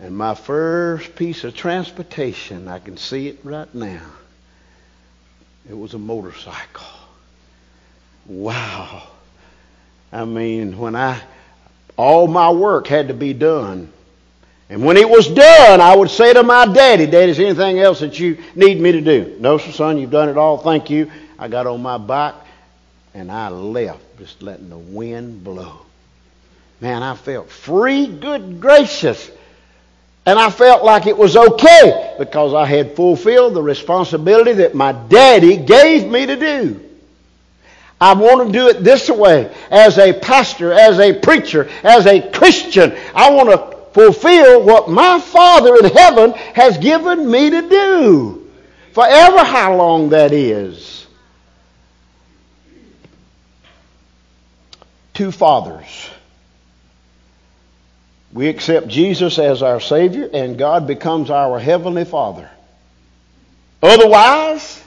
And 0.00 0.16
my 0.16 0.34
first 0.34 1.14
piece 1.14 1.44
of 1.44 1.54
transportation, 1.54 2.66
I 2.66 2.78
can 2.78 2.96
see 2.96 3.28
it 3.28 3.40
right 3.44 3.72
now. 3.74 4.06
It 5.68 5.76
was 5.76 5.92
a 5.92 5.98
motorcycle. 5.98 6.86
Wow. 8.26 9.08
I 10.12 10.24
mean, 10.24 10.78
when 10.78 10.96
I, 10.96 11.20
all 11.96 12.26
my 12.26 12.50
work 12.50 12.86
had 12.86 13.08
to 13.08 13.14
be 13.14 13.32
done. 13.32 13.92
And 14.70 14.84
when 14.84 14.96
it 14.96 15.08
was 15.08 15.28
done, 15.28 15.80
I 15.80 15.96
would 15.96 16.10
say 16.10 16.32
to 16.34 16.42
my 16.42 16.66
daddy, 16.66 17.06
Daddy, 17.06 17.30
is 17.30 17.38
anything 17.38 17.78
else 17.78 18.00
that 18.00 18.18
you 18.18 18.38
need 18.54 18.80
me 18.80 18.92
to 18.92 19.00
do? 19.00 19.36
No, 19.40 19.58
sir, 19.58 19.72
son, 19.72 19.98
you've 19.98 20.10
done 20.10 20.28
it 20.28 20.36
all. 20.36 20.58
Thank 20.58 20.90
you. 20.90 21.10
I 21.38 21.48
got 21.48 21.66
on 21.66 21.80
my 21.80 21.98
bike 21.98 22.34
and 23.14 23.32
I 23.32 23.48
left 23.48 24.00
just 24.18 24.42
letting 24.42 24.68
the 24.68 24.78
wind 24.78 25.44
blow. 25.44 25.80
Man, 26.80 27.02
I 27.02 27.14
felt 27.14 27.50
free, 27.50 28.06
good 28.06 28.60
gracious. 28.60 29.30
And 30.26 30.38
I 30.38 30.50
felt 30.50 30.84
like 30.84 31.06
it 31.06 31.16
was 31.16 31.36
okay 31.36 32.14
because 32.18 32.52
I 32.52 32.66
had 32.66 32.94
fulfilled 32.94 33.54
the 33.54 33.62
responsibility 33.62 34.52
that 34.54 34.74
my 34.74 34.92
daddy 34.92 35.56
gave 35.56 36.06
me 36.10 36.26
to 36.26 36.36
do. 36.36 36.87
I 38.00 38.14
want 38.14 38.46
to 38.46 38.52
do 38.52 38.68
it 38.68 38.84
this 38.84 39.10
way 39.10 39.54
as 39.70 39.98
a 39.98 40.12
pastor, 40.12 40.72
as 40.72 40.98
a 41.00 41.18
preacher, 41.18 41.68
as 41.82 42.06
a 42.06 42.30
Christian. 42.30 42.96
I 43.14 43.30
want 43.30 43.50
to 43.50 43.76
fulfill 43.92 44.62
what 44.62 44.88
my 44.88 45.20
Father 45.20 45.76
in 45.76 45.84
heaven 45.86 46.32
has 46.54 46.78
given 46.78 47.28
me 47.30 47.50
to 47.50 47.68
do. 47.68 48.50
Forever, 48.92 49.44
how 49.44 49.76
long 49.76 50.10
that 50.10 50.32
is. 50.32 50.98
two 55.18 55.32
fathers. 55.32 56.10
We 58.32 58.46
accept 58.46 58.86
Jesus 58.86 59.40
as 59.40 59.64
our 59.64 59.80
Savior, 59.80 60.30
and 60.32 60.56
God 60.56 60.86
becomes 60.86 61.28
our 61.28 61.58
Heavenly 61.58 62.04
Father. 62.04 62.48
Otherwise, 63.82 64.80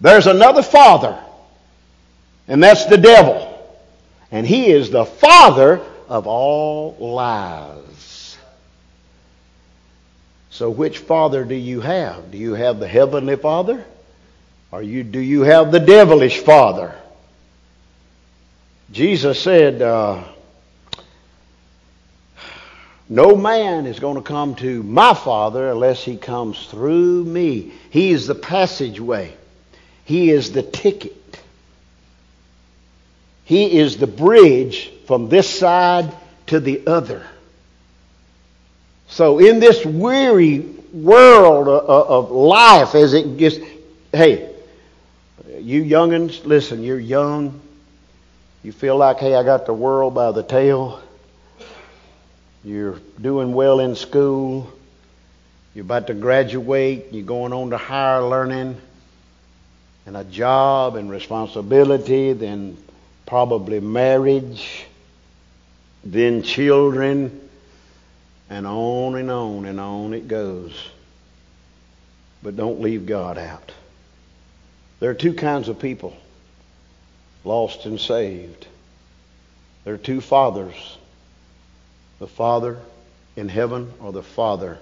there's 0.00 0.28
another 0.28 0.62
Father, 0.62 1.18
and 2.48 2.62
that's 2.62 2.86
the 2.86 2.98
devil. 2.98 3.48
And 4.30 4.46
he 4.46 4.70
is 4.70 4.90
the 4.90 5.04
father 5.04 5.80
of 6.08 6.26
all 6.26 6.96
lies. 6.98 8.36
So, 10.50 10.70
which 10.70 10.98
father 10.98 11.44
do 11.44 11.54
you 11.54 11.80
have? 11.80 12.30
Do 12.30 12.38
you 12.38 12.54
have 12.54 12.78
the 12.78 12.88
Heavenly 12.88 13.36
Father? 13.36 13.84
Or 14.70 14.82
you, 14.82 15.02
do 15.02 15.18
you 15.20 15.42
have 15.42 15.72
the 15.72 15.80
devilish 15.80 16.38
father? 16.38 16.94
Jesus 18.90 19.40
said, 19.40 19.80
uh, 19.80 20.22
No 23.08 23.36
man 23.36 23.86
is 23.86 23.98
going 23.98 24.16
to 24.16 24.22
come 24.22 24.54
to 24.56 24.82
my 24.82 25.14
Father 25.14 25.70
unless 25.70 26.04
he 26.04 26.16
comes 26.16 26.66
through 26.66 27.24
me. 27.24 27.72
He 27.90 28.10
is 28.10 28.26
the 28.26 28.34
passageway, 28.34 29.34
He 30.04 30.30
is 30.30 30.52
the 30.52 30.62
ticket. 30.62 31.21
He 33.44 33.78
is 33.78 33.96
the 33.96 34.06
bridge 34.06 34.90
from 35.06 35.28
this 35.28 35.48
side 35.48 36.12
to 36.46 36.60
the 36.60 36.86
other. 36.86 37.26
So, 39.08 39.38
in 39.38 39.60
this 39.60 39.84
weary 39.84 40.60
world 40.92 41.68
of 41.68 42.30
life, 42.30 42.94
as 42.94 43.12
it 43.12 43.36
gets, 43.36 43.58
hey, 44.12 44.54
you 45.60 45.82
youngins, 45.82 46.44
listen, 46.44 46.82
you're 46.82 46.98
young. 46.98 47.60
You 48.62 48.72
feel 48.72 48.96
like, 48.96 49.18
hey, 49.18 49.34
I 49.34 49.42
got 49.42 49.66
the 49.66 49.74
world 49.74 50.14
by 50.14 50.32
the 50.32 50.42
tail. 50.42 51.02
You're 52.64 53.00
doing 53.20 53.52
well 53.52 53.80
in 53.80 53.96
school. 53.96 54.72
You're 55.74 55.84
about 55.84 56.06
to 56.06 56.14
graduate. 56.14 57.06
You're 57.12 57.24
going 57.24 57.52
on 57.52 57.70
to 57.70 57.76
higher 57.76 58.22
learning 58.22 58.76
and 60.06 60.16
a 60.16 60.24
job 60.24 60.96
and 60.96 61.10
responsibility, 61.10 62.32
then 62.32 62.76
probably 63.32 63.80
marriage, 63.80 64.84
then 66.04 66.42
children, 66.42 67.48
and 68.50 68.66
on 68.66 69.16
and 69.16 69.30
on 69.30 69.64
and 69.64 69.80
on 69.80 70.12
it 70.12 70.28
goes. 70.28 70.78
But 72.42 72.58
don't 72.58 72.82
leave 72.82 73.06
God 73.06 73.38
out. 73.38 73.72
There 75.00 75.08
are 75.08 75.14
two 75.14 75.32
kinds 75.32 75.70
of 75.70 75.78
people 75.78 76.14
lost 77.42 77.86
and 77.86 77.98
saved. 77.98 78.66
There 79.84 79.94
are 79.94 79.96
two 79.96 80.20
fathers 80.20 80.98
the 82.18 82.26
Father 82.26 82.80
in 83.34 83.48
heaven 83.48 83.94
or 84.02 84.12
the 84.12 84.22
Father 84.22 84.78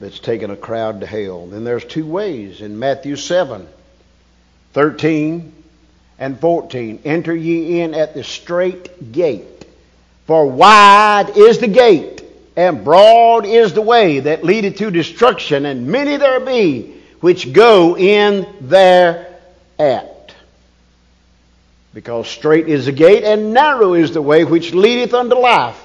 that's 0.00 0.18
taken 0.18 0.50
a 0.50 0.56
crowd 0.56 1.00
to 1.00 1.06
hell. 1.06 1.46
Then 1.46 1.64
there's 1.64 1.86
two 1.86 2.04
ways 2.04 2.60
in 2.60 2.78
Matthew 2.78 3.16
7 3.16 3.66
13 4.74 5.63
and 6.18 6.38
14. 6.38 7.00
Enter 7.04 7.34
ye 7.34 7.80
in 7.80 7.94
at 7.94 8.14
the 8.14 8.24
strait 8.24 9.12
gate, 9.12 9.66
for 10.26 10.46
wide 10.46 11.36
is 11.36 11.58
the 11.58 11.68
gate, 11.68 12.22
and 12.56 12.84
broad 12.84 13.46
is 13.46 13.72
the 13.74 13.82
way 13.82 14.20
that 14.20 14.44
leadeth 14.44 14.76
to 14.78 14.90
destruction, 14.90 15.66
and 15.66 15.86
many 15.86 16.16
there 16.16 16.40
be 16.40 16.94
which 17.20 17.52
go 17.52 17.96
in 17.96 18.46
thereat. 18.60 20.34
Because 21.94 22.28
strait 22.28 22.68
is 22.68 22.86
the 22.86 22.92
gate 22.92 23.22
and 23.22 23.54
narrow 23.54 23.94
is 23.94 24.12
the 24.12 24.20
way 24.20 24.44
which 24.44 24.74
leadeth 24.74 25.14
unto 25.14 25.36
life. 25.36 25.80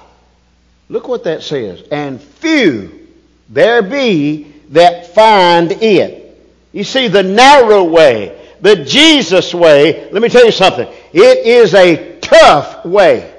Look 0.88 1.06
what 1.06 1.24
that 1.24 1.44
says. 1.44 1.82
And 1.92 2.20
few 2.20 3.06
there 3.48 3.80
be 3.80 4.52
that 4.70 5.14
find 5.14 5.70
it. 5.70 6.36
You 6.72 6.84
see, 6.84 7.08
the 7.08 7.22
narrow 7.22 7.84
way, 7.84 8.39
the 8.62 8.84
Jesus 8.84 9.54
way, 9.54 10.10
let 10.10 10.22
me 10.22 10.28
tell 10.28 10.44
you 10.44 10.52
something. 10.52 10.88
It 11.12 11.46
is 11.46 11.74
a 11.74 12.18
tough 12.20 12.84
way. 12.84 13.34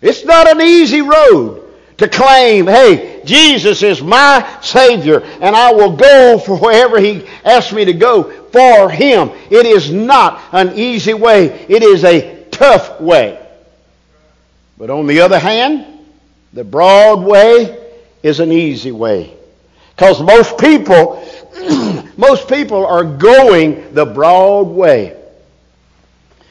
It's 0.00 0.24
not 0.24 0.48
an 0.48 0.60
easy 0.60 1.02
road 1.02 1.64
to 1.98 2.08
claim, 2.08 2.66
hey, 2.66 3.22
Jesus 3.24 3.82
is 3.82 4.00
my 4.00 4.58
Savior 4.62 5.20
and 5.20 5.56
I 5.56 5.72
will 5.72 5.96
go 5.96 6.38
for 6.38 6.56
wherever 6.56 7.00
He 7.00 7.26
asks 7.44 7.72
me 7.72 7.84
to 7.84 7.92
go 7.92 8.30
for 8.50 8.88
Him. 8.88 9.30
It 9.50 9.66
is 9.66 9.90
not 9.90 10.40
an 10.52 10.78
easy 10.78 11.14
way, 11.14 11.66
it 11.68 11.82
is 11.82 12.04
a 12.04 12.44
tough 12.50 13.00
way. 13.00 13.44
But 14.76 14.90
on 14.90 15.08
the 15.08 15.20
other 15.20 15.40
hand, 15.40 15.86
the 16.52 16.62
broad 16.62 17.20
way 17.22 17.88
is 18.22 18.38
an 18.38 18.52
easy 18.52 18.92
way. 18.92 19.34
Because 19.90 20.22
most 20.22 20.56
people, 20.58 21.26
most 22.16 22.48
people 22.48 22.86
are 22.86 23.04
going 23.04 23.94
the 23.94 24.06
broad 24.06 24.68
way. 24.68 25.16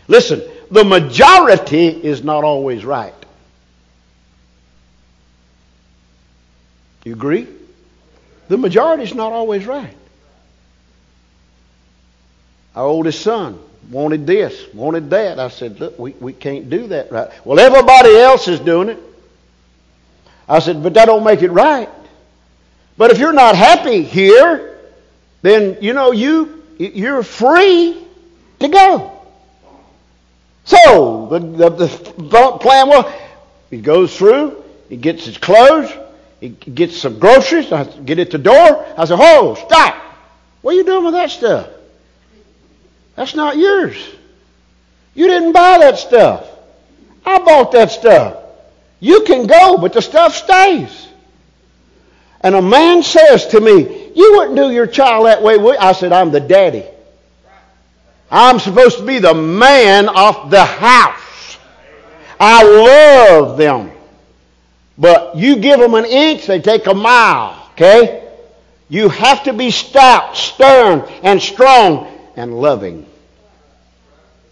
Listen, 0.08 0.42
the 0.72 0.84
majority 0.84 1.88
is 1.88 2.24
not 2.24 2.44
always 2.44 2.86
right. 2.86 3.14
You 7.04 7.14
agree? 7.14 7.48
The 8.50 8.58
majority 8.58 9.04
is 9.04 9.14
not 9.14 9.32
always 9.32 9.66
right. 9.66 9.96
Our 12.76 12.86
oldest 12.86 13.22
son 13.22 13.60
wanted 13.90 14.28
this, 14.28 14.74
wanted 14.74 15.10
that. 15.10 15.40
I 15.40 15.48
said, 15.48 15.80
look, 15.80 15.98
we, 15.98 16.12
we 16.12 16.34
can't 16.34 16.70
do 16.70 16.88
that 16.88 17.12
right. 17.12 17.30
Well, 17.46 17.60
everybody 17.60 18.16
else 18.18 18.48
is 18.48 18.60
doing 18.60 18.90
it. 18.90 19.00
I 20.50 20.60
said, 20.60 20.84
but 20.84 20.94
that 20.94 21.06
don't 21.06 21.24
make 21.24 21.42
it 21.42 21.52
right. 21.52 21.90
But 22.98 23.12
if 23.12 23.20
you're 23.20 23.34
not 23.34 23.56
happy 23.56 24.04
here, 24.04 24.77
then 25.42 25.78
you 25.82 25.94
know 25.94 26.12
you 26.12 26.64
you're 26.78 27.24
free 27.24 27.98
to 28.60 28.68
go. 28.68 29.12
So 30.66 31.28
the, 31.32 31.40
the, 31.40 31.88
the 32.18 32.58
plan 32.60 32.90
was 32.90 33.14
he 33.70 33.80
goes 33.80 34.16
through, 34.18 34.64
he 34.90 34.98
gets 34.98 35.26
his 35.26 35.38
clothes, 35.38 35.92
he 36.40 36.50
gets 36.50 36.98
some 36.98 37.20
groceries, 37.20 37.72
I 37.72 37.86
get 37.86 38.20
at 38.20 38.32
the 38.32 38.38
door. 38.38 38.86
I 38.98 39.06
said, 39.06 39.18
"Oh, 39.20 39.56
stop! 39.56 39.96
What 40.62 40.74
are 40.74 40.78
you 40.78 40.84
doing 40.84 41.06
with 41.06 41.14
that 41.14 41.30
stuff? 41.30 41.70
That's 43.16 43.34
not 43.34 43.58
yours. 43.58 43.98
You 45.16 45.28
didn't 45.28 45.54
buy 45.54 45.80
that 45.80 45.98
stuff. 45.98 46.48
I 47.26 47.40
bought 47.40 47.72
that 47.72 47.90
stuff. 47.92 48.44
You 49.00 49.24
can 49.24 49.48
go, 49.48 49.78
but 49.78 49.94
the 49.94 50.02
stuff 50.02 50.36
stays." 50.36 51.08
And 52.42 52.56
a 52.56 52.62
man 52.62 53.04
says 53.04 53.48
to 53.48 53.60
me, 53.60 53.97
You 54.18 54.38
wouldn't 54.38 54.56
do 54.56 54.72
your 54.72 54.88
child 54.88 55.28
that 55.28 55.44
way, 55.44 55.60
would 55.60 55.78
I 55.78 55.92
said, 55.92 56.12
I'm 56.12 56.32
the 56.32 56.40
daddy. 56.40 56.84
I'm 58.32 58.58
supposed 58.58 58.98
to 58.98 59.06
be 59.06 59.20
the 59.20 59.36
man 59.36 60.10
of 60.10 60.50
the 60.50 60.66
house. 60.66 61.60
I 62.40 62.64
love 62.64 63.60
them. 63.60 63.92
But 64.98 65.36
you 65.36 65.58
give 65.58 65.80
them 65.80 65.94
an 65.94 66.06
inch, 66.06 66.48
they 66.48 66.60
take 66.60 66.88
a 66.88 66.96
mile, 66.96 67.70
okay? 67.74 68.28
You 68.90 69.10
have 69.10 69.44
to 69.44 69.54
be 69.54 69.70
stout, 69.70 70.36
stern, 70.36 71.08
and 71.22 71.40
strong, 71.40 72.12
and 72.36 72.60
loving. 72.60 73.06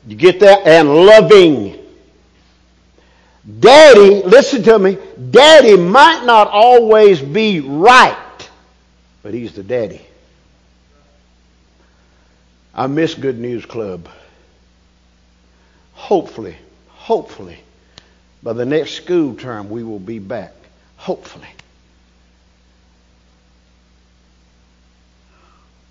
You 0.05 0.15
get 0.15 0.41
that? 0.41 0.67
And 0.67 0.93
loving. 1.07 1.79
Daddy, 3.59 4.21
listen 4.21 4.61
to 4.61 4.77
me, 4.77 4.99
daddy 5.31 5.75
might 5.75 6.23
not 6.23 6.49
always 6.49 7.19
be 7.19 7.61
right, 7.61 8.15
but 9.25 9.33
he's 9.33 9.53
the 9.53 9.63
daddy. 9.63 10.05
I 12.75 12.85
miss 12.85 13.15
Good 13.15 13.39
News 13.39 13.65
Club. 13.65 14.07
Hopefully, 15.93 16.55
hopefully, 16.89 17.57
by 18.43 18.53
the 18.53 18.67
next 18.67 18.91
school 18.91 19.33
term, 19.33 19.71
we 19.71 19.83
will 19.83 19.97
be 19.97 20.19
back. 20.19 20.53
Hopefully. 20.97 21.47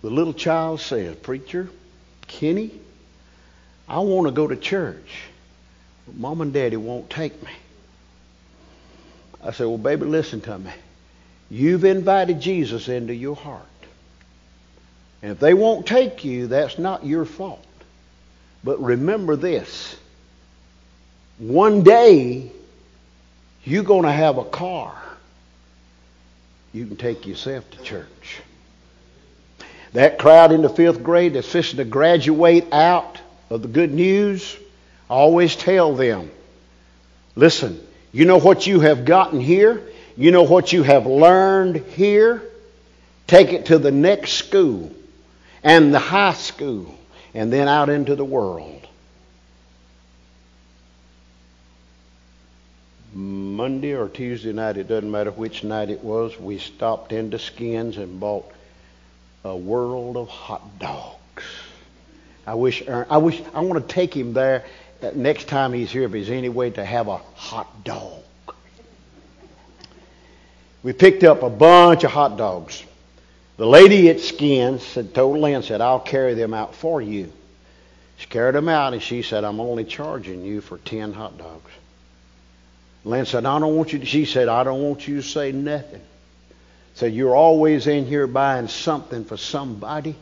The 0.02 0.10
little 0.10 0.34
child 0.34 0.78
says, 0.78 1.16
Preacher, 1.16 1.68
Kenny, 2.28 2.70
I 3.88 3.98
want 3.98 4.28
to 4.28 4.32
go 4.32 4.46
to 4.46 4.54
church. 4.54 5.22
But 6.06 6.14
mom 6.14 6.40
and 6.40 6.52
Daddy 6.52 6.76
won't 6.76 7.10
take 7.10 7.42
me. 7.42 7.50
I 9.42 9.50
said, 9.50 9.66
Well, 9.66 9.76
baby, 9.76 10.04
listen 10.06 10.40
to 10.42 10.56
me. 10.56 10.70
You've 11.50 11.84
invited 11.84 12.40
Jesus 12.40 12.88
into 12.88 13.14
your 13.14 13.36
heart. 13.36 13.62
And 15.22 15.32
if 15.32 15.40
they 15.40 15.54
won't 15.54 15.86
take 15.86 16.24
you, 16.24 16.48
that's 16.48 16.78
not 16.78 17.06
your 17.06 17.24
fault. 17.24 17.64
But 18.62 18.82
remember 18.82 19.36
this 19.36 19.96
one 21.38 21.82
day, 21.82 22.50
you're 23.64 23.82
going 23.82 24.04
to 24.04 24.12
have 24.12 24.38
a 24.38 24.44
car. 24.44 24.94
You 26.72 26.86
can 26.86 26.96
take 26.96 27.26
yourself 27.26 27.68
to 27.70 27.82
church. 27.82 28.40
That 29.94 30.18
crowd 30.18 30.52
in 30.52 30.62
the 30.62 30.68
fifth 30.68 31.02
grade 31.02 31.34
that's 31.34 31.48
fixing 31.48 31.78
to 31.78 31.84
graduate 31.84 32.72
out 32.72 33.18
of 33.50 33.62
the 33.62 33.68
good 33.68 33.92
news, 33.92 34.56
always 35.08 35.54
tell 35.54 35.94
them, 35.94 36.30
listen, 37.36 37.80
you 38.12 38.24
know 38.24 38.38
what 38.38 38.66
you 38.66 38.80
have 38.80 39.04
gotten 39.04 39.40
here? 39.40 39.82
You 40.16 40.30
know 40.30 40.44
what 40.44 40.72
you 40.72 40.82
have 40.82 41.06
learned 41.06 41.76
here? 41.76 42.42
Take 43.26 43.52
it 43.52 43.66
to 43.66 43.78
the 43.78 43.90
next 43.90 44.32
school 44.32 44.92
and 45.62 45.92
the 45.92 45.98
high 45.98 46.34
school 46.34 46.94
and 47.32 47.52
then 47.52 47.68
out 47.68 47.88
into 47.88 48.14
the 48.14 48.24
world. 48.24 48.86
Monday 53.12 53.94
or 53.94 54.08
Tuesday 54.08 54.52
night, 54.52 54.76
it 54.76 54.88
doesn't 54.88 55.10
matter 55.10 55.30
which 55.30 55.62
night 55.62 55.88
it 55.88 56.02
was, 56.02 56.38
we 56.38 56.58
stopped 56.58 57.12
into 57.12 57.38
Skins 57.38 57.96
and 57.96 58.18
bought 58.18 58.50
a 59.44 59.56
world 59.56 60.16
of 60.16 60.28
hot 60.28 60.78
dogs. 60.78 61.44
I 62.46 62.54
wish 62.54 62.86
I 62.88 63.16
wish 63.18 63.40
I 63.54 63.60
want 63.60 63.86
to 63.86 63.94
take 63.94 64.14
him 64.14 64.32
there 64.32 64.64
uh, 65.02 65.12
next 65.14 65.48
time 65.48 65.72
he's 65.72 65.90
here, 65.90 66.02
if 66.02 66.12
there's 66.12 66.30
any 66.30 66.48
way 66.48 66.70
to 66.70 66.84
have 66.84 67.08
a 67.08 67.16
hot 67.16 67.84
dog. 67.84 68.23
We 70.84 70.92
picked 70.92 71.24
up 71.24 71.42
a 71.42 71.50
bunch 71.50 72.04
of 72.04 72.12
hot 72.12 72.36
dogs. 72.36 72.84
The 73.56 73.66
lady 73.66 74.10
at 74.10 74.20
Skins 74.20 74.82
said, 74.84 75.14
told 75.14 75.38
Lynn, 75.38 75.62
said, 75.62 75.80
I'll 75.80 75.98
carry 75.98 76.34
them 76.34 76.52
out 76.52 76.74
for 76.74 77.00
you. 77.00 77.32
She 78.18 78.26
carried 78.26 78.54
them 78.54 78.68
out 78.68 78.92
and 78.92 79.02
she 79.02 79.22
said, 79.22 79.44
I'm 79.44 79.60
only 79.60 79.84
charging 79.84 80.44
you 80.44 80.60
for 80.60 80.78
10 80.78 81.14
hot 81.14 81.38
dogs. 81.38 81.70
Lynn 83.04 83.24
said, 83.24 83.46
I 83.46 83.58
don't 83.58 83.76
want 83.76 83.92
you 83.92 83.98
to, 83.98 84.04
she 84.04 84.26
said, 84.26 84.48
I 84.48 84.62
don't 84.62 84.82
want 84.82 85.08
you 85.08 85.16
to 85.16 85.22
say 85.22 85.52
nothing. 85.52 86.02
Said, 86.94 87.14
you're 87.14 87.34
always 87.34 87.86
in 87.86 88.06
here 88.06 88.26
buying 88.26 88.68
something 88.68 89.24
for 89.24 89.36
somebody. 89.36 90.14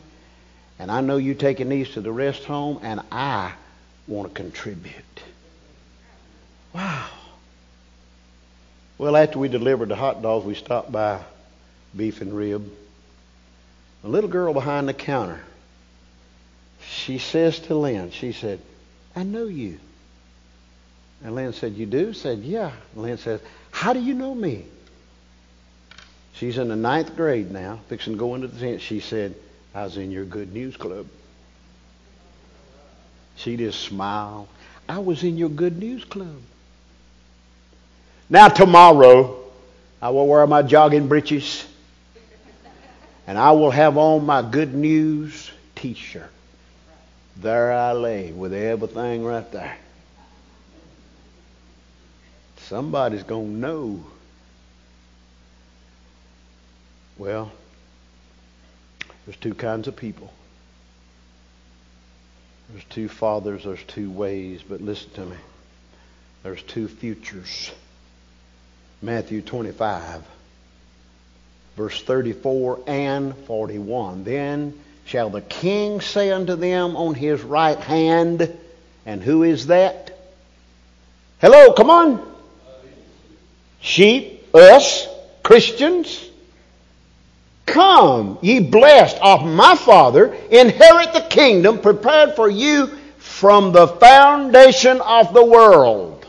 And 0.79 0.89
I 0.89 1.01
know 1.01 1.17
you're 1.17 1.35
taking 1.35 1.69
these 1.69 1.89
to 1.91 2.01
the 2.01 2.11
rest 2.11 2.45
home, 2.45 2.79
and 2.81 3.01
I 3.11 3.53
want 4.07 4.33
to 4.33 4.41
contribute. 4.41 4.93
Wow. 6.73 7.09
Well, 9.03 9.17
after 9.17 9.37
we 9.37 9.49
delivered 9.49 9.89
the 9.89 9.97
hot 9.97 10.21
dogs, 10.21 10.45
we 10.45 10.55
stopped 10.55 10.89
by 10.89 11.19
beef 11.93 12.21
and 12.21 12.33
rib. 12.33 12.71
A 14.05 14.07
little 14.07 14.29
girl 14.29 14.53
behind 14.53 14.87
the 14.87 14.93
counter, 14.93 15.41
she 16.87 17.17
says 17.17 17.59
to 17.59 17.75
Lynn, 17.75 18.11
she 18.11 18.31
said, 18.31 18.61
I 19.13 19.23
know 19.23 19.43
you. 19.43 19.77
And 21.21 21.35
Lynn 21.35 21.51
said, 21.51 21.73
You 21.73 21.85
do? 21.85 22.13
Said, 22.13 22.43
Yeah. 22.43 22.71
And 22.93 23.03
Lynn 23.03 23.17
says, 23.17 23.41
How 23.71 23.91
do 23.91 23.99
you 23.99 24.13
know 24.13 24.33
me? 24.33 24.63
She's 26.35 26.57
in 26.57 26.69
the 26.69 26.77
ninth 26.77 27.13
grade 27.17 27.51
now, 27.51 27.81
fixing 27.89 28.13
to 28.13 28.19
go 28.19 28.35
into 28.35 28.47
the 28.47 28.57
tenth. 28.57 28.81
She 28.81 29.01
said, 29.01 29.35
I 29.75 29.83
was 29.83 29.97
in 29.97 30.11
your 30.11 30.23
good 30.23 30.53
news 30.53 30.77
club. 30.77 31.07
She 33.35 33.57
just 33.57 33.81
smiled. 33.81 34.47
I 34.87 34.99
was 34.99 35.25
in 35.25 35.35
your 35.35 35.49
good 35.49 35.77
news 35.77 36.05
club. 36.05 36.39
Now, 38.33 38.47
tomorrow, 38.47 39.43
I 40.01 40.09
will 40.09 40.25
wear 40.25 40.47
my 40.47 40.63
jogging 40.63 41.07
breeches 41.07 41.67
and 43.27 43.37
I 43.37 43.51
will 43.51 43.69
have 43.69 43.95
on 43.95 44.25
my 44.25 44.41
good 44.41 44.73
news 44.73 45.51
t 45.75 45.93
shirt. 45.93 46.31
There 47.37 47.71
I 47.71 47.91
lay 47.91 48.31
with 48.31 48.51
everything 48.51 49.23
right 49.23 49.49
there. 49.51 49.77
Somebody's 52.57 53.21
going 53.21 53.53
to 53.53 53.59
know. 53.59 54.03
Well, 57.19 57.51
there's 59.27 59.37
two 59.37 59.53
kinds 59.53 59.87
of 59.87 59.95
people. 59.95 60.33
There's 62.71 62.85
two 62.85 63.09
fathers, 63.09 63.63
there's 63.63 63.83
two 63.83 64.09
ways, 64.09 64.63
but 64.67 64.81
listen 64.81 65.11
to 65.11 65.25
me. 65.27 65.37
There's 66.41 66.63
two 66.63 66.87
futures. 66.87 67.71
Matthew 69.03 69.41
25, 69.41 70.23
verse 71.75 72.01
34 72.03 72.79
and 72.87 73.35
41. 73.35 74.23
Then 74.23 74.79
shall 75.03 75.29
the 75.29 75.41
king 75.41 75.99
say 75.99 76.31
unto 76.31 76.55
them 76.55 76.95
on 76.95 77.13
his 77.13 77.41
right 77.41 77.77
hand, 77.77 78.49
and 79.05 79.21
who 79.21 79.43
is 79.43 79.67
that? 79.67 80.17
Hello, 81.41 81.73
come 81.73 81.89
on. 81.89 82.33
Sheep, 83.81 84.47
us, 84.55 85.05
Christians. 85.43 86.29
Come, 87.65 88.39
ye 88.41 88.61
blessed 88.61 89.17
of 89.21 89.45
my 89.45 89.75
Father, 89.75 90.33
inherit 90.49 91.11
the 91.11 91.27
kingdom 91.29 91.79
prepared 91.79 92.37
for 92.37 92.49
you 92.49 92.87
from 93.17 93.73
the 93.73 93.87
foundation 93.87 95.01
of 95.01 95.33
the 95.33 95.43
world. 95.43 96.25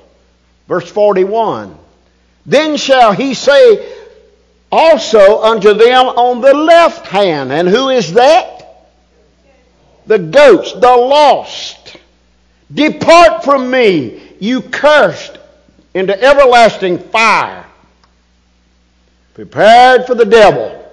Verse 0.67 0.91
41. 0.91 1.84
Then 2.47 2.77
shall 2.77 3.13
he 3.13 3.35
say 3.35 3.95
also 4.71 5.43
unto 5.43 5.73
them 5.73 6.07
on 6.07 6.41
the 6.41 6.53
left 6.53 7.07
hand. 7.07 7.53
And 7.53 7.69
who 7.69 7.91
is 7.91 8.15
that? 8.15 8.89
The 10.07 10.19
goats, 10.19 10.73
the 10.73 10.97
lost. 10.97 11.97
Depart 12.73 13.45
from 13.45 13.71
me, 13.71 14.21
you 14.41 14.61
cursed, 14.61 15.39
into 15.95 16.21
everlasting 16.21 16.99
fire, 16.99 17.65
prepared 19.35 20.07
for 20.07 20.17
the 20.17 20.25
devil 20.25 20.85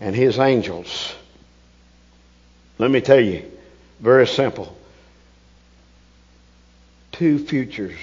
and 0.00 0.16
his 0.16 0.38
angels. 0.38 1.14
Let 2.78 2.90
me 2.90 3.00
tell 3.00 3.20
you, 3.20 3.44
very 4.00 4.26
simple. 4.26 4.76
Two 7.12 7.38
futures. 7.38 7.98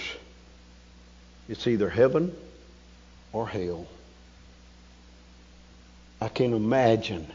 It's 1.47 1.67
either 1.67 1.89
heaven 1.89 2.35
or 3.31 3.47
hell. 3.47 3.85
I 6.21 6.27
can 6.27 6.53
imagine. 6.53 7.27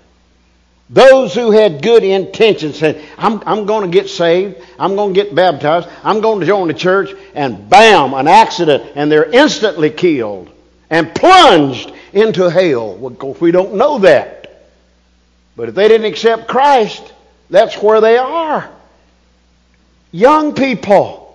Those 0.89 1.35
who 1.35 1.53
had 1.53 1.83
good 1.83 2.03
intentions 2.03 2.79
said, 2.79 3.01
I'm, 3.17 3.41
I'm 3.47 3.65
going 3.67 3.89
to 3.89 3.97
get 3.97 4.09
saved. 4.09 4.61
I'm 4.79 4.97
going 4.97 5.15
to 5.15 5.23
get 5.23 5.35
baptized. 5.35 5.89
I'm 6.03 6.21
going 6.21 6.41
to 6.41 6.47
join 6.47 6.67
the 6.67 6.75
church. 6.75 7.11
And 7.35 7.71
bam, 7.71 8.13
an 8.15 8.27
accident. 8.27 8.93
And 8.97 9.11
they're 9.11 9.31
instantly 9.31 9.91
killed 9.91 10.51
and 10.91 11.15
plunged 11.15 11.93
into 12.13 12.51
hell. 12.51 12.97
Well, 12.97 13.37
we 13.41 13.53
don't 13.53 13.75
know 13.75 14.01
that. 14.01 14.67
But 15.55 15.69
if 15.69 15.75
they 15.77 15.87
didn't 15.87 16.07
accept 16.07 16.49
Christ, 16.49 17.13
that's 17.51 17.81
where 17.81 18.01
they 18.01 18.17
are. 18.17 18.69
Young 20.11 20.55
people, 20.55 21.30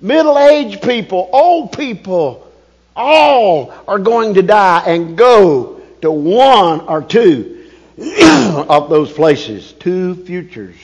middle 0.00 0.38
aged 0.38 0.82
people, 0.82 1.28
old 1.32 1.72
people, 1.72 2.50
all 2.94 3.72
are 3.86 3.98
going 3.98 4.34
to 4.34 4.42
die 4.42 4.82
and 4.86 5.16
go 5.16 5.80
to 6.02 6.10
one 6.10 6.80
or 6.80 7.02
two 7.02 7.70
of 8.68 8.88
those 8.88 9.12
places. 9.12 9.72
Two 9.72 10.14
futures. 10.14 10.76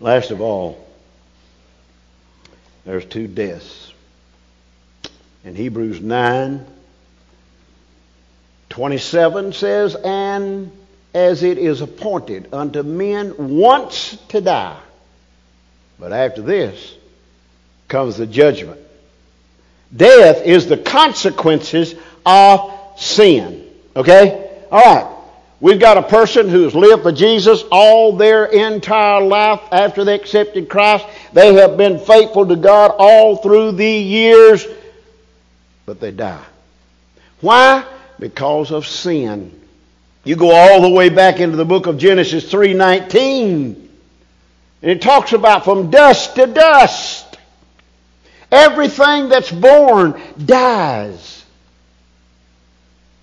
Last 0.00 0.30
of 0.30 0.40
all, 0.40 0.86
there's 2.84 3.04
two 3.04 3.26
deaths. 3.26 3.92
In 5.44 5.54
Hebrews 5.54 6.00
9 6.00 6.66
27 8.68 9.52
says, 9.54 9.94
And 9.94 10.70
as 11.14 11.42
it 11.42 11.56
is 11.56 11.80
appointed 11.80 12.52
unto 12.52 12.82
men 12.82 13.56
once 13.56 14.18
to 14.28 14.40
die, 14.42 14.78
but 15.98 16.12
after 16.12 16.42
this 16.42 16.94
comes 17.88 18.16
the 18.16 18.26
judgment. 18.26 18.80
Death 19.94 20.42
is 20.44 20.66
the 20.66 20.76
consequences 20.76 21.94
of 22.24 22.72
sin. 22.96 23.70
Okay? 23.94 24.64
All 24.70 24.80
right. 24.80 25.12
We've 25.58 25.80
got 25.80 25.96
a 25.96 26.02
person 26.02 26.50
who's 26.50 26.74
lived 26.74 27.02
for 27.02 27.12
Jesus 27.12 27.62
all 27.72 28.16
their 28.16 28.44
entire 28.44 29.22
life 29.22 29.60
after 29.72 30.04
they 30.04 30.14
accepted 30.14 30.68
Christ. 30.68 31.06
They 31.32 31.54
have 31.54 31.78
been 31.78 31.98
faithful 31.98 32.46
to 32.46 32.56
God 32.56 32.94
all 32.98 33.36
through 33.36 33.72
the 33.72 33.90
years, 33.90 34.66
but 35.86 35.98
they 35.98 36.10
die. 36.10 36.44
Why? 37.40 37.84
Because 38.18 38.70
of 38.70 38.86
sin. 38.86 39.58
You 40.24 40.36
go 40.36 40.50
all 40.50 40.82
the 40.82 40.90
way 40.90 41.08
back 41.08 41.40
into 41.40 41.56
the 41.56 41.64
book 41.64 41.86
of 41.86 41.96
Genesis 41.96 42.50
3:19, 42.50 43.85
and 44.86 44.92
it 44.92 45.02
talks 45.02 45.32
about 45.32 45.64
from 45.64 45.90
dust 45.90 46.36
to 46.36 46.46
dust. 46.46 47.38
Everything 48.52 49.28
that's 49.28 49.50
born 49.50 50.14
dies. 50.44 51.44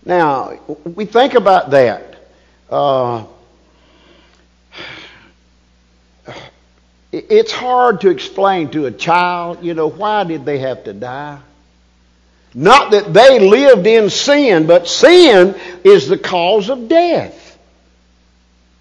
Now, 0.04 0.60
we 0.84 1.06
think 1.06 1.36
about 1.36 1.72
that. 1.72 2.18
Uh, 2.70 3.24
it's 7.14 7.54
hard 7.54 8.02
to 8.02 8.10
explain 8.10 8.70
to 8.72 8.88
a 8.88 8.92
child, 8.92 9.64
you 9.64 9.74
know, 9.74 9.90
why 9.90 10.26
did 10.26 10.44
they 10.44 10.58
have 10.58 10.84
to 10.84 10.92
die? 10.92 11.40
Not 12.54 12.92
that 12.92 13.14
they 13.14 13.40
lived 13.40 13.88
in 13.88 14.10
sin, 14.10 14.68
but 14.68 14.90
sin 14.90 15.56
is 15.86 16.10
the 16.10 16.18
cause 16.18 16.70
of 16.70 16.90
death. 16.90 17.58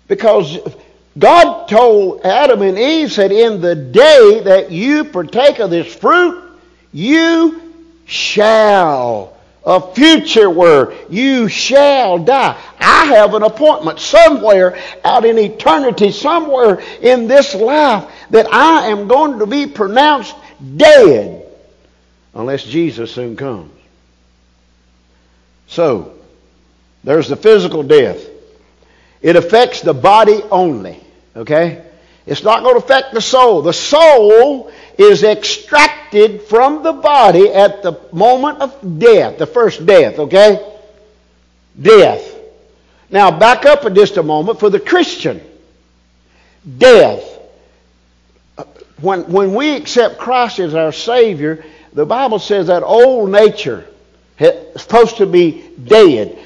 Because 0.09 0.59
God 1.19 1.67
told 1.67 2.23
Adam 2.23 2.63
and 2.63 2.79
Eve, 2.79 3.13
said, 3.13 3.33
In 3.33 3.61
the 3.61 3.75
day 3.75 4.41
that 4.45 4.71
you 4.71 5.05
partake 5.05 5.59
of 5.59 5.71
this 5.71 5.95
fruit, 5.95 6.43
you 6.93 7.73
shall. 8.07 9.37
A 9.65 9.81
future 9.95 10.51
word. 10.51 10.97
You 11.09 11.49
shall 11.49 12.19
die. 12.19 12.61
I 12.81 13.05
have 13.07 13.35
an 13.35 13.45
appointment 13.45 14.01
somewhere 14.01 14.77
out 15.05 15.25
in 15.25 15.39
eternity, 15.39 16.11
somewhere 16.11 16.81
in 17.01 17.29
this 17.29 17.55
life, 17.55 18.11
that 18.31 18.53
I 18.53 18.89
am 18.89 19.07
going 19.07 19.39
to 19.39 19.47
be 19.47 19.67
pronounced 19.67 20.35
dead 20.77 21.47
unless 22.35 22.65
Jesus 22.65 23.13
soon 23.13 23.37
comes. 23.37 23.71
So, 25.69 26.15
there's 27.05 27.29
the 27.29 27.37
physical 27.37 27.83
death. 27.83 28.32
It 29.23 29.37
affects 29.37 29.81
the 29.81 29.95
body 29.95 30.43
only. 30.51 31.01
Okay? 31.37 31.85
It's 32.27 32.43
not 32.43 32.63
going 32.63 32.79
to 32.79 32.85
affect 32.85 33.15
the 33.15 33.21
soul. 33.21 33.63
The 33.63 33.73
soul 33.73 34.71
is 34.99 35.25
extracted 35.25 36.43
from 36.43 36.83
the 36.83 36.93
body 36.93 37.49
at 37.49 37.83
the 37.83 37.99
moment 38.13 38.61
of 38.61 38.99
death, 38.99 39.39
the 39.39 39.47
first 39.47 39.85
death, 39.87 40.19
okay? 40.19 40.77
Death. 41.81 42.39
Now, 43.11 43.37
back 43.37 43.67
up 43.67 43.91
just 43.95 44.17
a 44.17 44.23
moment 44.23 44.61
for 44.61 44.71
the 44.71 44.79
Christian. 44.79 45.41
Death. 46.79 47.29
When, 49.01 49.31
when 49.33 49.55
we 49.55 49.75
accept 49.75 50.19
Christ 50.19 50.61
as 50.61 50.75
our 50.75 50.93
Savior, 50.93 51.65
the 51.93 52.07
Bible 52.07 52.39
says 52.39 52.69
that 52.69 52.85
old 52.85 53.31
nature 53.31 53.87
is 54.39 54.81
supposed 54.81 55.17
to 55.17 55.27
be 55.27 55.71
dead. 55.85 56.39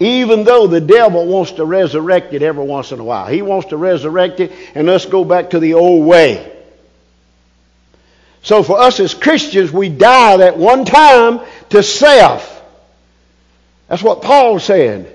Even 0.00 0.44
though 0.44 0.66
the 0.66 0.80
devil 0.80 1.26
wants 1.26 1.52
to 1.52 1.64
resurrect 1.64 2.32
it 2.32 2.42
every 2.42 2.64
once 2.64 2.90
in 2.90 2.98
a 2.98 3.04
while. 3.04 3.26
He 3.26 3.42
wants 3.42 3.68
to 3.68 3.76
resurrect 3.76 4.40
it 4.40 4.50
and 4.74 4.86
let's 4.86 5.04
go 5.04 5.24
back 5.24 5.50
to 5.50 5.60
the 5.60 5.74
old 5.74 6.06
way. 6.06 6.56
So 8.42 8.62
for 8.62 8.80
us 8.80 8.98
as 8.98 9.12
Christians, 9.12 9.70
we 9.70 9.90
die 9.90 10.38
that 10.38 10.56
one 10.56 10.86
time 10.86 11.40
to 11.68 11.82
self. 11.82 12.62
That's 13.88 14.02
what 14.02 14.22
Paul 14.22 14.58
said. 14.58 15.14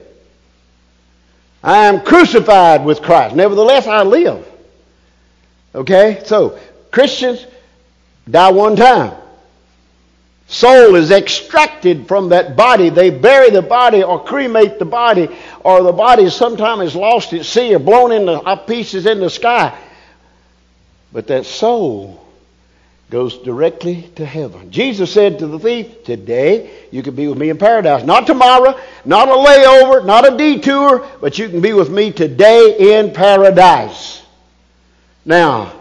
I 1.63 1.88
am 1.88 2.02
crucified 2.02 2.86
with 2.86 3.02
Christ. 3.02 3.36
Nevertheless, 3.36 3.88
I 3.88 4.04
live. 4.04 4.48
Okay? 5.74 6.21
So, 6.26 6.60
Christians 6.91 7.43
die 8.30 8.52
one 8.52 8.76
time 8.76 9.15
soul 10.47 10.95
is 10.95 11.12
extracted 11.12 12.08
from 12.08 12.29
that 12.29 12.55
body. 12.55 12.89
They 12.89 13.10
bury 13.10 13.49
the 13.49 13.62
body 13.62 14.03
or 14.03 14.23
cremate 14.23 14.79
the 14.79 14.86
body, 14.86 15.29
or 15.62 15.81
the 15.84 15.91
body 15.91 16.29
sometimes 16.29 16.89
is 16.89 16.95
lost 16.95 17.34
at 17.34 17.45
sea 17.45 17.75
or 17.75 17.79
blown 17.79 18.12
into 18.12 18.63
pieces 18.67 19.05
in 19.05 19.19
the 19.19 19.29
sky. 19.29 19.77
But 21.12 21.27
that 21.27 21.45
soul 21.45 22.25
goes 23.10 23.38
directly 23.38 24.10
to 24.15 24.25
heaven. 24.25 24.71
Jesus 24.71 25.12
said 25.12 25.39
to 25.39 25.47
the 25.47 25.60
thief, 25.60 26.03
Today 26.03 26.71
you 26.91 27.03
can 27.03 27.15
be 27.15 27.27
with 27.27 27.38
me 27.38 27.49
in 27.49 27.58
paradise. 27.58 28.03
Not 28.03 28.27
tomorrow, 28.27 28.79
not 29.05 29.29
a 29.29 29.31
layover, 29.31 30.05
not 30.05 30.31
a 30.31 30.38
detour, 30.38 31.08
but 31.21 31.38
you 31.38 31.49
can 31.49 31.62
be 31.62 31.73
with 31.73 31.89
me 31.89 32.12
today 32.12 32.97
in 32.97 33.13
paradise. 33.13 34.21
Now, 35.23 35.73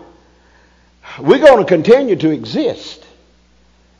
we're 1.19 1.39
going 1.39 1.59
to 1.59 1.65
continue 1.65 2.17
to 2.17 2.31
exist. 2.31 3.04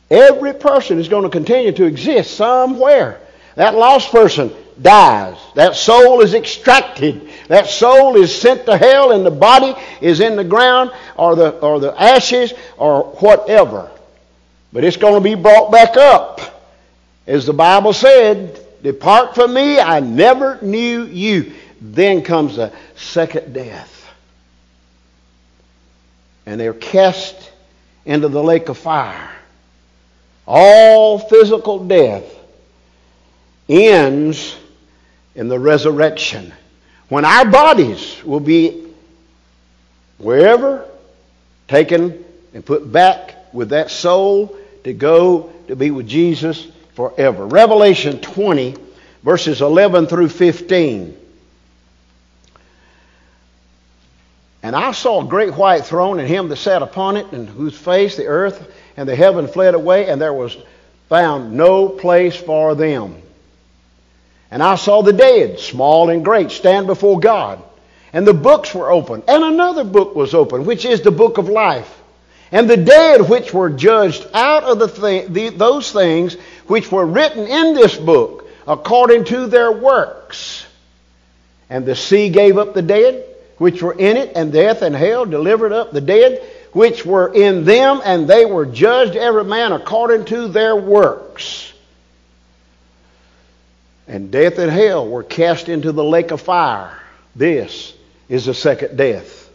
Every 0.09 0.53
person 0.53 0.99
is 0.99 1.09
going 1.09 1.23
to 1.23 1.29
continue 1.29 1.71
to 1.71 1.85
exist 1.85 2.35
somewhere. 2.35 3.19
That 3.55 3.75
lost 3.75 4.11
person 4.11 4.53
dies. 4.81 5.37
That 5.55 5.75
soul 5.75 6.21
is 6.21 6.33
extracted. 6.33 7.29
That 7.47 7.67
soul 7.67 8.15
is 8.17 8.35
sent 8.35 8.65
to 8.65 8.77
hell 8.77 9.11
and 9.11 9.25
the 9.25 9.31
body 9.31 9.73
is 10.01 10.19
in 10.19 10.35
the 10.35 10.43
ground 10.43 10.91
or 11.15 11.35
the, 11.35 11.51
or 11.59 11.79
the 11.79 11.99
ashes 11.99 12.53
or 12.77 13.03
whatever. 13.19 13.89
But 14.73 14.83
it's 14.83 14.97
going 14.97 15.15
to 15.15 15.21
be 15.21 15.35
brought 15.35 15.71
back 15.71 15.95
up. 15.97 16.41
As 17.25 17.45
the 17.45 17.53
Bible 17.53 17.93
said, 17.93 18.59
Depart 18.83 19.33
from 19.33 19.53
me, 19.53 19.79
I 19.79 19.99
never 19.99 20.59
knew 20.61 21.05
you. 21.05 21.53
Then 21.81 22.21
comes 22.21 22.57
the 22.57 22.71
second 22.95 23.53
death. 23.53 23.91
And 26.45 26.59
they're 26.59 26.73
cast 26.73 27.51
into 28.05 28.27
the 28.27 28.43
lake 28.43 28.69
of 28.69 28.77
fire. 28.77 29.31
All 30.47 31.17
physical 31.19 31.85
death 31.85 32.23
ends 33.67 34.55
in 35.33 35.47
the 35.47 35.59
resurrection. 35.59 36.53
When 37.09 37.25
our 37.25 37.45
bodies 37.49 38.23
will 38.23 38.39
be 38.39 38.87
wherever 40.17 40.87
taken 41.67 42.23
and 42.53 42.65
put 42.65 42.91
back 42.91 43.35
with 43.53 43.69
that 43.69 43.89
soul 43.89 44.55
to 44.83 44.93
go 44.93 45.51
to 45.67 45.75
be 45.75 45.91
with 45.91 46.07
Jesus 46.07 46.67
forever. 46.93 47.45
Revelation 47.47 48.19
20, 48.19 48.75
verses 49.23 49.61
11 49.61 50.07
through 50.07 50.29
15. 50.29 51.17
And 54.65 54.75
I 54.75 54.93
saw 54.93 55.21
a 55.21 55.27
great 55.27 55.53
white 55.53 55.85
throne 55.85 56.17
and 56.17 56.27
him 56.27 56.49
that 56.49 56.55
sat 56.55 56.81
upon 56.81 57.17
it, 57.17 57.31
and 57.33 57.47
whose 57.47 57.77
face 57.77 58.17
the 58.17 58.25
earth 58.25 58.67
and 58.97 59.07
the 59.07 59.15
heaven 59.15 59.47
fled 59.47 59.75
away, 59.75 60.09
and 60.09 60.19
there 60.19 60.33
was 60.33 60.57
found 61.07 61.53
no 61.53 61.87
place 61.87 62.35
for 62.35 62.73
them. 62.73 63.21
And 64.49 64.63
I 64.63 64.73
saw 64.73 65.03
the 65.03 65.13
dead, 65.13 65.59
small 65.59 66.09
and 66.09 66.25
great, 66.25 66.49
stand 66.49 66.87
before 66.87 67.19
God. 67.19 67.61
And 68.11 68.25
the 68.25 68.33
books 68.33 68.73
were 68.73 68.89
opened. 68.89 69.25
And 69.27 69.43
another 69.43 69.83
book 69.83 70.15
was 70.15 70.33
opened, 70.33 70.65
which 70.65 70.83
is 70.83 71.01
the 71.01 71.11
book 71.11 71.37
of 71.37 71.47
life. 71.47 72.01
And 72.51 72.67
the 72.67 72.75
dead 72.75 73.29
which 73.29 73.53
were 73.53 73.69
judged 73.69 74.25
out 74.33 74.63
of 74.63 74.79
the, 74.79 74.87
th- 74.87 75.27
the 75.27 75.49
those 75.49 75.91
things 75.91 76.37
which 76.65 76.91
were 76.91 77.05
written 77.05 77.45
in 77.45 77.75
this 77.75 77.95
book 77.95 78.49
according 78.67 79.25
to 79.25 79.45
their 79.45 79.71
works. 79.71 80.65
And 81.69 81.85
the 81.85 81.95
sea 81.95 82.29
gave 82.29 82.57
up 82.57 82.73
the 82.73 82.81
dead 82.81 83.34
which 83.57 83.81
were 83.81 83.93
in 83.93 84.17
it, 84.17 84.33
and 84.35 84.51
death 84.51 84.81
and 84.81 84.95
hell 84.95 85.25
delivered 85.25 85.71
up 85.71 85.91
the 85.91 86.01
dead 86.01 86.41
which 86.73 87.05
were 87.05 87.33
in 87.33 87.63
them, 87.63 88.01
and 88.03 88.27
they 88.27 88.45
were 88.45 88.65
judged 88.65 89.15
every 89.15 89.45
man 89.45 89.71
according 89.71 90.25
to 90.25 90.49
their 90.49 90.75
works. 90.75 91.71
And 94.07 94.29
death 94.29 94.59
and 94.59 94.69
hell 94.69 95.07
were 95.07 95.23
cast 95.23 95.69
into 95.69 95.91
the 95.91 96.03
lake 96.03 96.31
of 96.31 96.41
fire. 96.41 96.99
This 97.35 97.93
is 98.27 98.45
the 98.45 98.53
second 98.53 98.97
death. 98.97 99.49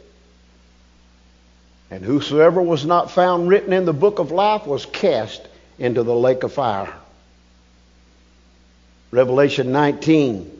And 1.91 2.05
whosoever 2.05 2.63
was 2.63 2.87
not 2.87 3.11
found 3.11 3.49
written 3.49 3.73
in 3.73 3.85
the 3.85 3.93
book 3.93 4.19
of 4.19 4.31
life 4.31 4.67
was 4.67 4.87
cast 4.87 5.47
into 5.79 6.03
the 6.03 6.15
lake 6.15 6.43
of 6.43 6.53
fire. 6.53 6.93
Revelation 9.11 9.73
19, 9.73 10.51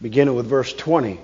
beginning 0.00 0.34
with 0.34 0.46
verse 0.46 0.72
20. 0.72 1.18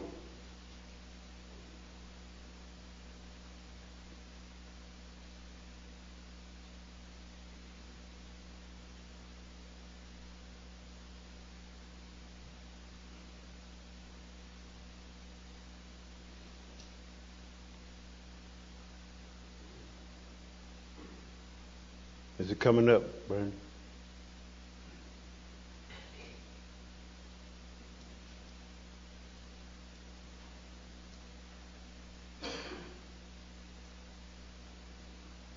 Is 22.46 22.52
it 22.52 22.60
coming 22.60 22.88
up, 22.88 23.02
Brandon? 23.26 23.52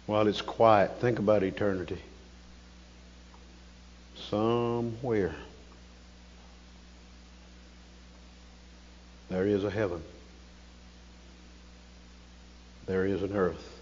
While 0.08 0.28
it's 0.28 0.42
quiet, 0.42 1.00
think 1.00 1.20
about 1.20 1.44
eternity. 1.44 2.00
Somewhere 4.28 5.36
there 9.30 9.46
is 9.46 9.64
a 9.64 9.70
heaven, 9.70 10.02
there 12.88 13.06
is 13.06 13.22
an 13.22 13.36
earth. 13.36 13.79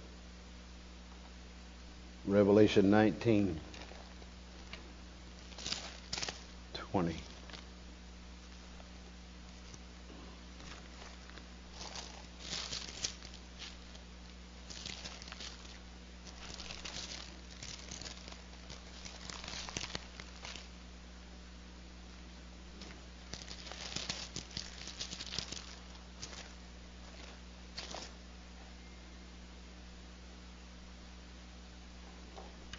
Revelation 2.27 2.91
19, 2.91 3.57
20. 6.91 7.26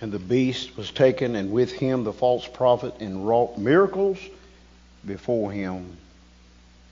And 0.08 0.14
the 0.14 0.18
beast 0.20 0.74
was 0.74 0.90
taken, 0.90 1.36
and 1.36 1.52
with 1.52 1.70
him 1.70 2.02
the 2.02 2.14
false 2.14 2.48
prophet, 2.48 2.94
and 2.98 3.28
wrought 3.28 3.58
miracles 3.58 4.16
before 5.06 5.52
him, 5.52 5.98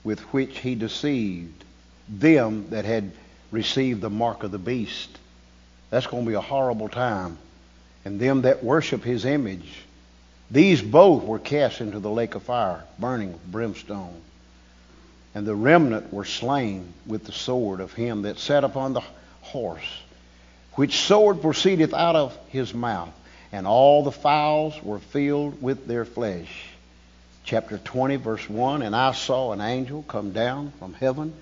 with 0.03 0.19
which 0.35 0.59
he 0.59 0.75
deceived 0.75 1.63
them 2.07 2.69
that 2.69 2.85
had 2.85 3.11
received 3.49 4.01
the 4.01 4.11
mark 4.11 4.43
of 4.43 4.51
the 4.51 4.59
beast. 4.59 5.09
That's 5.89 6.05
going 6.05 6.25
to 6.25 6.29
be 6.29 6.35
a 6.35 6.41
horrible 6.41 6.89
time. 6.89 7.39
And 8.05 8.19
them 8.19 8.43
that 8.43 8.63
worship 8.63 9.03
his 9.03 9.25
image. 9.25 9.81
These 10.51 10.83
both 10.83 11.23
were 11.23 11.39
cast 11.39 11.81
into 11.81 11.99
the 11.99 12.11
lake 12.11 12.35
of 12.35 12.43
fire, 12.43 12.83
burning 12.99 13.33
with 13.33 13.51
brimstone. 13.51 14.21
And 15.33 15.47
the 15.47 15.55
remnant 15.55 16.13
were 16.13 16.23
slain 16.23 16.93
with 17.07 17.23
the 17.23 17.31
sword 17.31 17.79
of 17.79 17.93
him 17.93 18.21
that 18.21 18.37
sat 18.37 18.63
upon 18.63 18.93
the 18.93 19.01
horse 19.41 20.03
which 20.77 20.99
sword 20.99 21.41
proceedeth 21.41 21.93
out 21.93 22.15
of 22.15 22.37
his 22.49 22.71
mouth, 22.71 23.09
and 23.51 23.65
all 23.65 24.03
the 24.03 24.11
fowls 24.11 24.81
were 24.83 24.99
filled 24.99 25.59
with 25.59 25.87
their 25.87 26.05
flesh. 26.05 26.69
Chapter 27.43 27.79
20, 27.79 28.17
verse 28.17 28.47
1 28.47 28.83
And 28.83 28.95
I 28.95 29.11
saw 29.11 29.51
an 29.51 29.59
angel 29.59 30.03
come 30.07 30.33
down 30.33 30.71
from 30.77 30.93
heaven, 30.93 31.33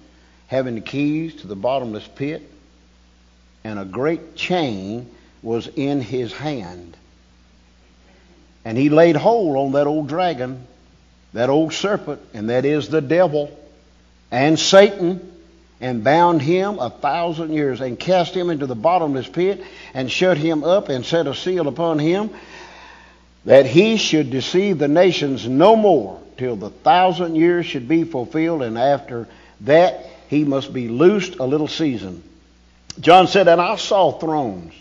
having 0.47 0.75
the 0.75 0.81
keys 0.81 1.35
to 1.41 1.47
the 1.47 1.55
bottomless 1.55 2.07
pit, 2.07 2.49
and 3.65 3.77
a 3.77 3.85
great 3.85 4.35
chain 4.35 5.11
was 5.43 5.67
in 5.67 5.99
his 5.99 6.31
hand. 6.31 6.95
And 8.63 8.77
he 8.77 8.89
laid 8.89 9.17
hold 9.17 9.57
on 9.57 9.73
that 9.73 9.85
old 9.85 10.07
dragon, 10.07 10.65
that 11.33 11.49
old 11.49 11.73
serpent, 11.73 12.21
and 12.33 12.49
that 12.49 12.63
is 12.63 12.87
the 12.87 13.01
devil 13.01 13.59
and 14.31 14.59
Satan 14.59 15.31
and 15.81 16.03
bound 16.03 16.41
him 16.41 16.79
a 16.79 16.89
thousand 16.89 17.51
years 17.53 17.81
and 17.81 17.99
cast 17.99 18.33
him 18.33 18.49
into 18.49 18.65
the 18.65 18.75
bottomless 18.75 19.27
pit 19.27 19.63
and 19.93 20.11
shut 20.11 20.37
him 20.37 20.63
up 20.63 20.89
and 20.89 21.05
set 21.05 21.27
a 21.27 21.35
seal 21.35 21.67
upon 21.67 21.99
him 21.99 22.29
that 23.45 23.65
he 23.65 23.97
should 23.97 24.29
deceive 24.31 24.77
the 24.77 24.87
nations 24.87 25.47
no 25.47 25.75
more 25.75 26.21
till 26.37 26.55
the 26.55 26.69
thousand 26.69 27.35
years 27.35 27.65
should 27.65 27.87
be 27.87 28.03
fulfilled 28.03 28.61
and 28.61 28.77
after 28.77 29.27
that 29.61 30.05
he 30.29 30.43
must 30.43 30.73
be 30.73 30.87
loosed 30.87 31.35
a 31.35 31.43
little 31.43 31.67
season. 31.67 32.23
John 32.99 33.27
said, 33.27 33.47
And 33.47 33.61
I 33.61 33.75
saw 33.75 34.11
thrones 34.11 34.73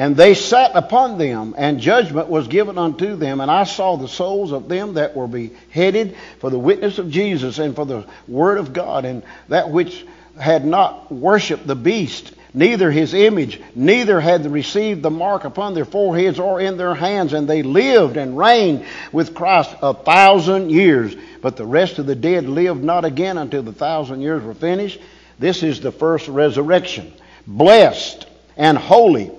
and 0.00 0.16
they 0.16 0.32
sat 0.32 0.70
upon 0.74 1.18
them, 1.18 1.54
and 1.58 1.78
judgment 1.78 2.28
was 2.28 2.48
given 2.48 2.78
unto 2.78 3.16
them. 3.16 3.38
And 3.38 3.50
I 3.50 3.64
saw 3.64 3.96
the 3.96 4.08
souls 4.08 4.50
of 4.50 4.66
them 4.66 4.94
that 4.94 5.14
were 5.14 5.28
beheaded 5.28 6.16
for 6.38 6.48
the 6.48 6.58
witness 6.58 6.98
of 6.98 7.10
Jesus 7.10 7.58
and 7.58 7.76
for 7.76 7.84
the 7.84 8.06
word 8.26 8.56
of 8.56 8.72
God, 8.72 9.04
and 9.04 9.22
that 9.48 9.68
which 9.68 10.06
had 10.38 10.64
not 10.64 11.12
worshipped 11.12 11.66
the 11.66 11.76
beast, 11.76 12.32
neither 12.54 12.90
his 12.90 13.12
image, 13.12 13.60
neither 13.74 14.20
had 14.20 14.50
received 14.50 15.02
the 15.02 15.10
mark 15.10 15.44
upon 15.44 15.74
their 15.74 15.84
foreheads 15.84 16.38
or 16.38 16.62
in 16.62 16.78
their 16.78 16.94
hands. 16.94 17.34
And 17.34 17.46
they 17.46 17.62
lived 17.62 18.16
and 18.16 18.38
reigned 18.38 18.86
with 19.12 19.34
Christ 19.34 19.76
a 19.82 19.92
thousand 19.92 20.70
years. 20.70 21.14
But 21.42 21.58
the 21.58 21.66
rest 21.66 21.98
of 21.98 22.06
the 22.06 22.14
dead 22.14 22.46
lived 22.46 22.82
not 22.82 23.04
again 23.04 23.36
until 23.36 23.62
the 23.62 23.74
thousand 23.74 24.22
years 24.22 24.42
were 24.42 24.54
finished. 24.54 24.98
This 25.38 25.62
is 25.62 25.78
the 25.78 25.92
first 25.92 26.26
resurrection. 26.26 27.12
Blessed 27.46 28.26
and 28.56 28.78
holy 28.78 29.30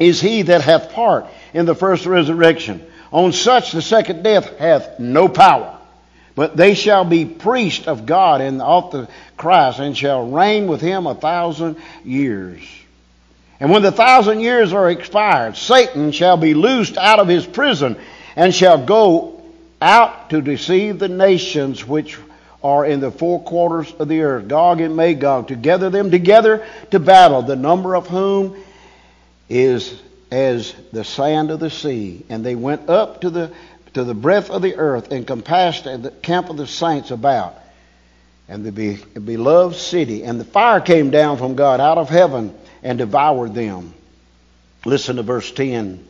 is 0.00 0.20
he 0.20 0.42
that 0.42 0.62
hath 0.62 0.92
part 0.92 1.26
in 1.52 1.66
the 1.66 1.74
first 1.74 2.06
resurrection. 2.06 2.84
On 3.12 3.32
such 3.32 3.72
the 3.72 3.82
second 3.82 4.22
death 4.22 4.58
hath 4.58 4.98
no 4.98 5.28
power. 5.28 5.76
But 6.34 6.56
they 6.56 6.74
shall 6.74 7.04
be 7.04 7.24
priests 7.26 7.86
of 7.86 8.06
God 8.06 8.40
and 8.40 8.62
of 8.62 8.92
the 8.92 9.08
Christ, 9.36 9.78
and 9.78 9.96
shall 9.96 10.30
reign 10.30 10.68
with 10.68 10.80
him 10.80 11.06
a 11.06 11.14
thousand 11.14 11.76
years. 12.04 12.62
And 13.58 13.70
when 13.70 13.82
the 13.82 13.92
thousand 13.92 14.40
years 14.40 14.72
are 14.72 14.90
expired, 14.90 15.56
Satan 15.56 16.12
shall 16.12 16.38
be 16.38 16.54
loosed 16.54 16.96
out 16.96 17.18
of 17.18 17.28
his 17.28 17.44
prison, 17.44 17.96
and 18.36 18.54
shall 18.54 18.82
go 18.84 19.42
out 19.82 20.30
to 20.30 20.40
deceive 20.40 20.98
the 20.98 21.08
nations 21.08 21.86
which 21.86 22.16
are 22.62 22.86
in 22.86 23.00
the 23.00 23.10
four 23.10 23.42
quarters 23.42 23.92
of 23.98 24.08
the 24.08 24.22
earth, 24.22 24.48
Gog 24.48 24.80
and 24.80 24.96
Magog, 24.96 25.48
to 25.48 25.56
gather 25.56 25.90
them 25.90 26.10
together 26.10 26.64
to 26.90 27.00
battle, 27.00 27.42
the 27.42 27.56
number 27.56 27.96
of 27.96 28.06
whom 28.06 28.56
is 29.50 30.00
as 30.30 30.74
the 30.92 31.04
sand 31.04 31.50
of 31.50 31.60
the 31.60 31.70
sea. 31.70 32.24
And 32.28 32.46
they 32.46 32.54
went 32.54 32.88
up 32.88 33.20
to 33.22 33.30
the 33.30 33.52
to 33.94 34.04
the 34.04 34.14
breadth 34.14 34.50
of 34.50 34.62
the 34.62 34.76
earth 34.76 35.10
and 35.10 35.26
compassed 35.26 35.84
the 35.84 36.14
camp 36.22 36.48
of 36.48 36.56
the 36.56 36.66
saints 36.66 37.10
about 37.10 37.56
and 38.48 38.64
the 38.64 38.72
be, 38.72 38.96
beloved 38.96 39.76
city. 39.76 40.24
And 40.24 40.38
the 40.40 40.44
fire 40.44 40.80
came 40.80 41.10
down 41.10 41.38
from 41.38 41.54
God 41.54 41.80
out 41.80 41.98
of 41.98 42.08
heaven 42.08 42.56
and 42.82 42.98
devoured 42.98 43.54
them. 43.54 43.94
Listen 44.84 45.16
to 45.16 45.22
verse 45.22 45.50
10. 45.50 46.06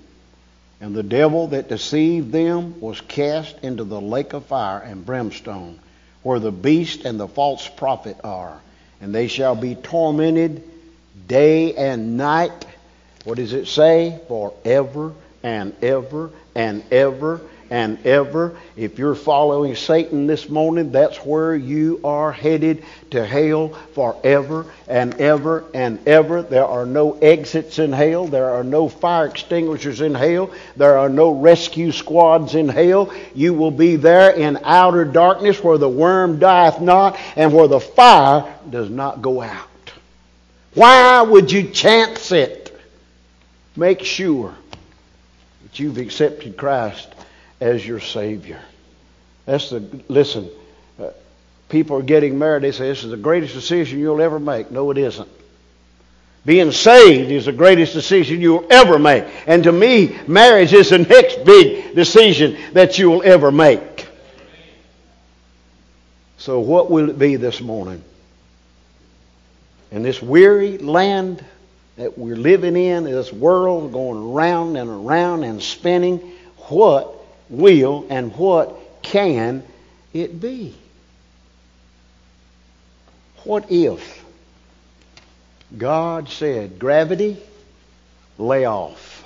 And 0.83 0.95
the 0.95 1.03
devil 1.03 1.49
that 1.49 1.69
deceived 1.69 2.33
them 2.33 2.81
was 2.81 3.01
cast 3.03 3.59
into 3.63 3.85
the 3.85 4.01
lake 4.01 4.33
of 4.33 4.47
fire 4.47 4.79
and 4.79 5.05
brimstone, 5.05 5.79
where 6.23 6.39
the 6.39 6.53
beast 6.53 7.05
and 7.05 7.21
the 7.21 7.29
false 7.29 7.69
prophet 7.69 8.17
are. 8.25 8.59
And 9.03 9.15
they 9.15 9.29
shall 9.29 9.55
be 9.55 9.75
tormented 9.75 10.63
day 11.29 11.75
and 11.75 12.17
night 12.17 12.67
what 13.25 13.37
does 13.37 13.53
it 13.53 13.67
say? 13.67 14.19
Forever 14.29 15.13
and 15.43 15.75
ever 15.83 16.31
and 16.55 16.83
ever 16.93 17.41
and 17.71 18.05
ever. 18.05 18.57
If 18.77 18.99
you're 18.99 19.15
following 19.15 19.77
Satan 19.77 20.27
this 20.27 20.49
morning, 20.49 20.91
that's 20.91 21.19
where 21.19 21.55
you 21.55 22.01
are 22.03 22.33
headed 22.33 22.83
to 23.13 23.25
hell 23.25 23.69
forever 23.95 24.67
and 24.89 25.15
ever 25.21 25.65
and 25.73 26.07
ever. 26.07 26.43
There 26.43 26.67
are 26.67 26.85
no 26.85 27.13
exits 27.19 27.79
in 27.79 27.93
hell. 27.93 28.27
There 28.27 28.51
are 28.51 28.65
no 28.65 28.89
fire 28.89 29.27
extinguishers 29.27 30.01
in 30.01 30.15
hell. 30.15 30.51
There 30.77 30.99
are 30.99 31.09
no 31.09 31.31
rescue 31.31 31.93
squads 31.93 32.55
in 32.55 32.69
hell. 32.69 33.13
You 33.35 33.55
will 33.55 33.71
be 33.71 33.97
there 33.97 34.31
in 34.31 34.59
outer 34.65 35.05
darkness 35.05 35.63
where 35.63 35.79
the 35.79 35.89
worm 35.89 36.41
dieth 36.41 36.81
not 36.81 37.19
and 37.37 37.53
where 37.53 37.69
the 37.69 37.81
fire 37.81 38.53
does 38.69 38.91
not 38.91 39.23
go 39.23 39.41
out. 39.43 39.69
Why 40.75 41.23
would 41.23 41.51
you 41.53 41.69
chance 41.69 42.33
it? 42.33 42.60
Make 43.77 44.03
sure 44.03 44.55
that 45.63 45.79
you've 45.79 45.99
accepted 45.99 46.57
Christ 46.57 47.09
as 47.61 47.87
your 47.87 48.01
Savior. 48.01 48.61
That's 49.47 49.71
the, 49.71 49.81
listen, 50.09 50.49
uh, 51.01 51.11
people 51.69 51.97
are 51.97 52.03
getting 52.03 52.39
married. 52.39 52.63
They 52.63 52.73
say 52.73 52.89
this 52.89 53.05
is 53.05 53.11
the 53.11 53.17
greatest 53.17 53.55
decision 53.55 53.99
you'll 53.99 54.21
ever 54.21 54.39
make. 54.39 54.71
No, 54.71 54.91
it 54.91 54.99
isn't. 54.99 55.29
Being 56.45 56.73
saved 56.73 57.31
is 57.31 57.45
the 57.45 57.53
greatest 57.53 57.93
decision 57.93 58.41
you'll 58.41 58.67
ever 58.71 58.99
make. 58.99 59.25
And 59.47 59.65
to 59.65 59.73
me, 59.73 60.19
marriage 60.27 60.73
is 60.73 60.91
the 60.91 60.99
next 60.99 61.45
big 61.45 61.95
decision 61.95 62.57
that 62.73 62.99
you'll 62.99 63.23
ever 63.23 63.53
make. 63.53 64.07
So, 66.39 66.61
what 66.61 66.91
will 66.91 67.11
it 67.11 67.19
be 67.19 67.37
this 67.37 67.61
morning? 67.61 68.03
In 69.91 70.03
this 70.03 70.23
weary 70.23 70.79
land 70.79 71.45
that 72.01 72.17
we're 72.17 72.35
living 72.35 72.77
in, 72.77 73.05
this 73.05 73.31
world 73.31 73.93
going 73.93 74.33
round 74.33 74.79
and 74.79 74.89
around 74.89 75.45
and 75.45 75.63
spinning, 75.63 76.17
what 76.69 77.15
will 77.51 78.07
and 78.09 78.35
what 78.37 79.03
can 79.03 79.63
it 80.15 80.41
be? 80.41 80.75
What 83.45 83.71
if 83.71 84.25
God 85.77 86.31
said, 86.31 86.79
gravity, 86.79 87.37
lay 88.39 88.65
off? 88.65 89.23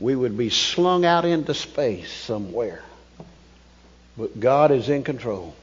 We 0.00 0.16
would 0.16 0.36
be 0.36 0.50
slung 0.50 1.04
out 1.04 1.24
into 1.24 1.54
space 1.54 2.10
somewhere. 2.10 2.82
But 4.16 4.40
God 4.40 4.72
is 4.72 4.88
in 4.88 5.04
control. 5.04 5.54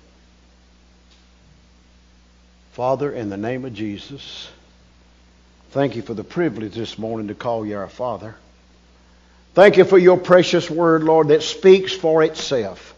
Father, 2.72 3.12
in 3.12 3.30
the 3.30 3.36
name 3.36 3.66
of 3.66 3.74
Jesus, 3.74 4.50
thank 5.76 5.98
you 5.98 6.02
for 6.02 6.14
the 6.14 6.24
privilege 6.24 6.74
this 6.74 6.98
morning 6.98 7.28
to 7.28 7.36
call 7.36 7.66
you 7.66 7.76
our 7.76 7.90
Father. 7.90 8.34
Thank 9.54 9.76
you 9.76 9.84
for 9.84 9.98
your 9.98 10.16
precious 10.16 10.70
word, 10.70 11.04
Lord, 11.04 11.28
that 11.28 11.44
speaks 11.44 11.92
for 11.92 12.24
itself. 12.24 12.96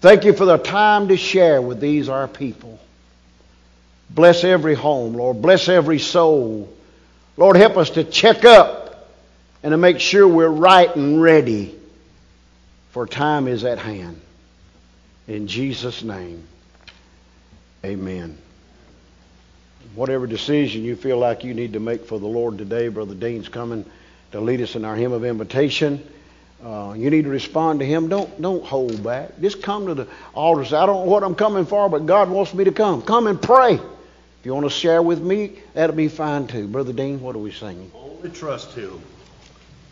Thank 0.00 0.24
you 0.24 0.32
for 0.32 0.44
the 0.44 0.56
time 0.56 1.06
to 1.08 1.16
share 1.16 1.62
with 1.62 1.78
these, 1.78 2.08
our 2.08 2.26
people. 2.26 2.80
Bless 4.10 4.42
every 4.42 4.74
home, 4.74 5.14
Lord. 5.14 5.40
Bless 5.40 5.68
every 5.68 6.00
soul. 6.00 6.76
Lord, 7.36 7.54
help 7.54 7.76
us 7.76 7.90
to 7.90 8.02
check 8.02 8.44
up 8.44 9.08
and 9.62 9.70
to 9.70 9.76
make 9.76 10.00
sure 10.00 10.26
we're 10.26 10.48
right 10.48 10.92
and 10.96 11.22
ready, 11.22 11.72
for 12.90 13.06
time 13.06 13.46
is 13.46 13.62
at 13.62 13.78
hand. 13.78 14.20
In 15.28 15.46
Jesus' 15.46 16.02
name, 16.02 16.42
amen. 17.84 18.38
Whatever 19.98 20.28
decision 20.28 20.84
you 20.84 20.94
feel 20.94 21.18
like 21.18 21.42
you 21.42 21.54
need 21.54 21.72
to 21.72 21.80
make 21.80 22.06
for 22.06 22.20
the 22.20 22.26
Lord 22.28 22.56
today, 22.56 22.86
Brother 22.86 23.16
Dean's 23.16 23.48
coming 23.48 23.84
to 24.30 24.40
lead 24.40 24.60
us 24.60 24.76
in 24.76 24.84
our 24.84 24.94
hymn 24.94 25.10
of 25.10 25.24
invitation. 25.24 26.06
Uh, 26.64 26.94
you 26.96 27.10
need 27.10 27.24
to 27.24 27.30
respond 27.30 27.80
to 27.80 27.84
him. 27.84 28.08
Don't 28.08 28.40
don't 28.40 28.64
hold 28.64 29.02
back. 29.02 29.40
Just 29.40 29.60
come 29.60 29.86
to 29.86 29.94
the 29.94 30.06
altar. 30.34 30.64
Say, 30.64 30.76
I 30.76 30.86
don't 30.86 31.04
know 31.04 31.10
what 31.10 31.24
I'm 31.24 31.34
coming 31.34 31.66
for, 31.66 31.88
but 31.88 32.06
God 32.06 32.30
wants 32.30 32.54
me 32.54 32.62
to 32.62 32.70
come. 32.70 33.02
Come 33.02 33.26
and 33.26 33.42
pray. 33.42 33.74
If 33.74 33.80
you 34.44 34.54
want 34.54 34.66
to 34.66 34.70
share 34.70 35.02
with 35.02 35.20
me, 35.20 35.58
that'll 35.74 35.96
be 35.96 36.06
fine 36.06 36.46
too. 36.46 36.68
Brother 36.68 36.92
Dean, 36.92 37.20
what 37.20 37.34
are 37.34 37.40
we 37.40 37.50
singing? 37.50 37.90
Only 37.92 38.30
trust 38.30 38.74
Him. 38.74 39.02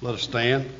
Let 0.03 0.14
us 0.14 0.23
stand. 0.23 0.71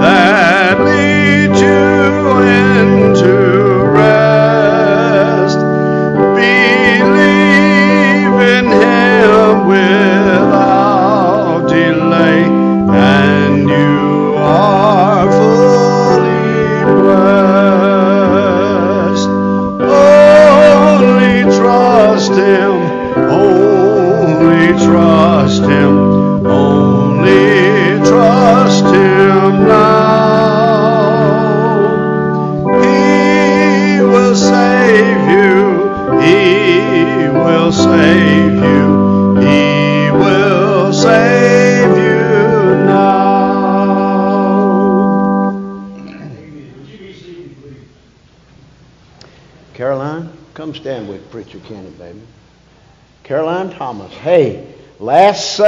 that 0.00 0.49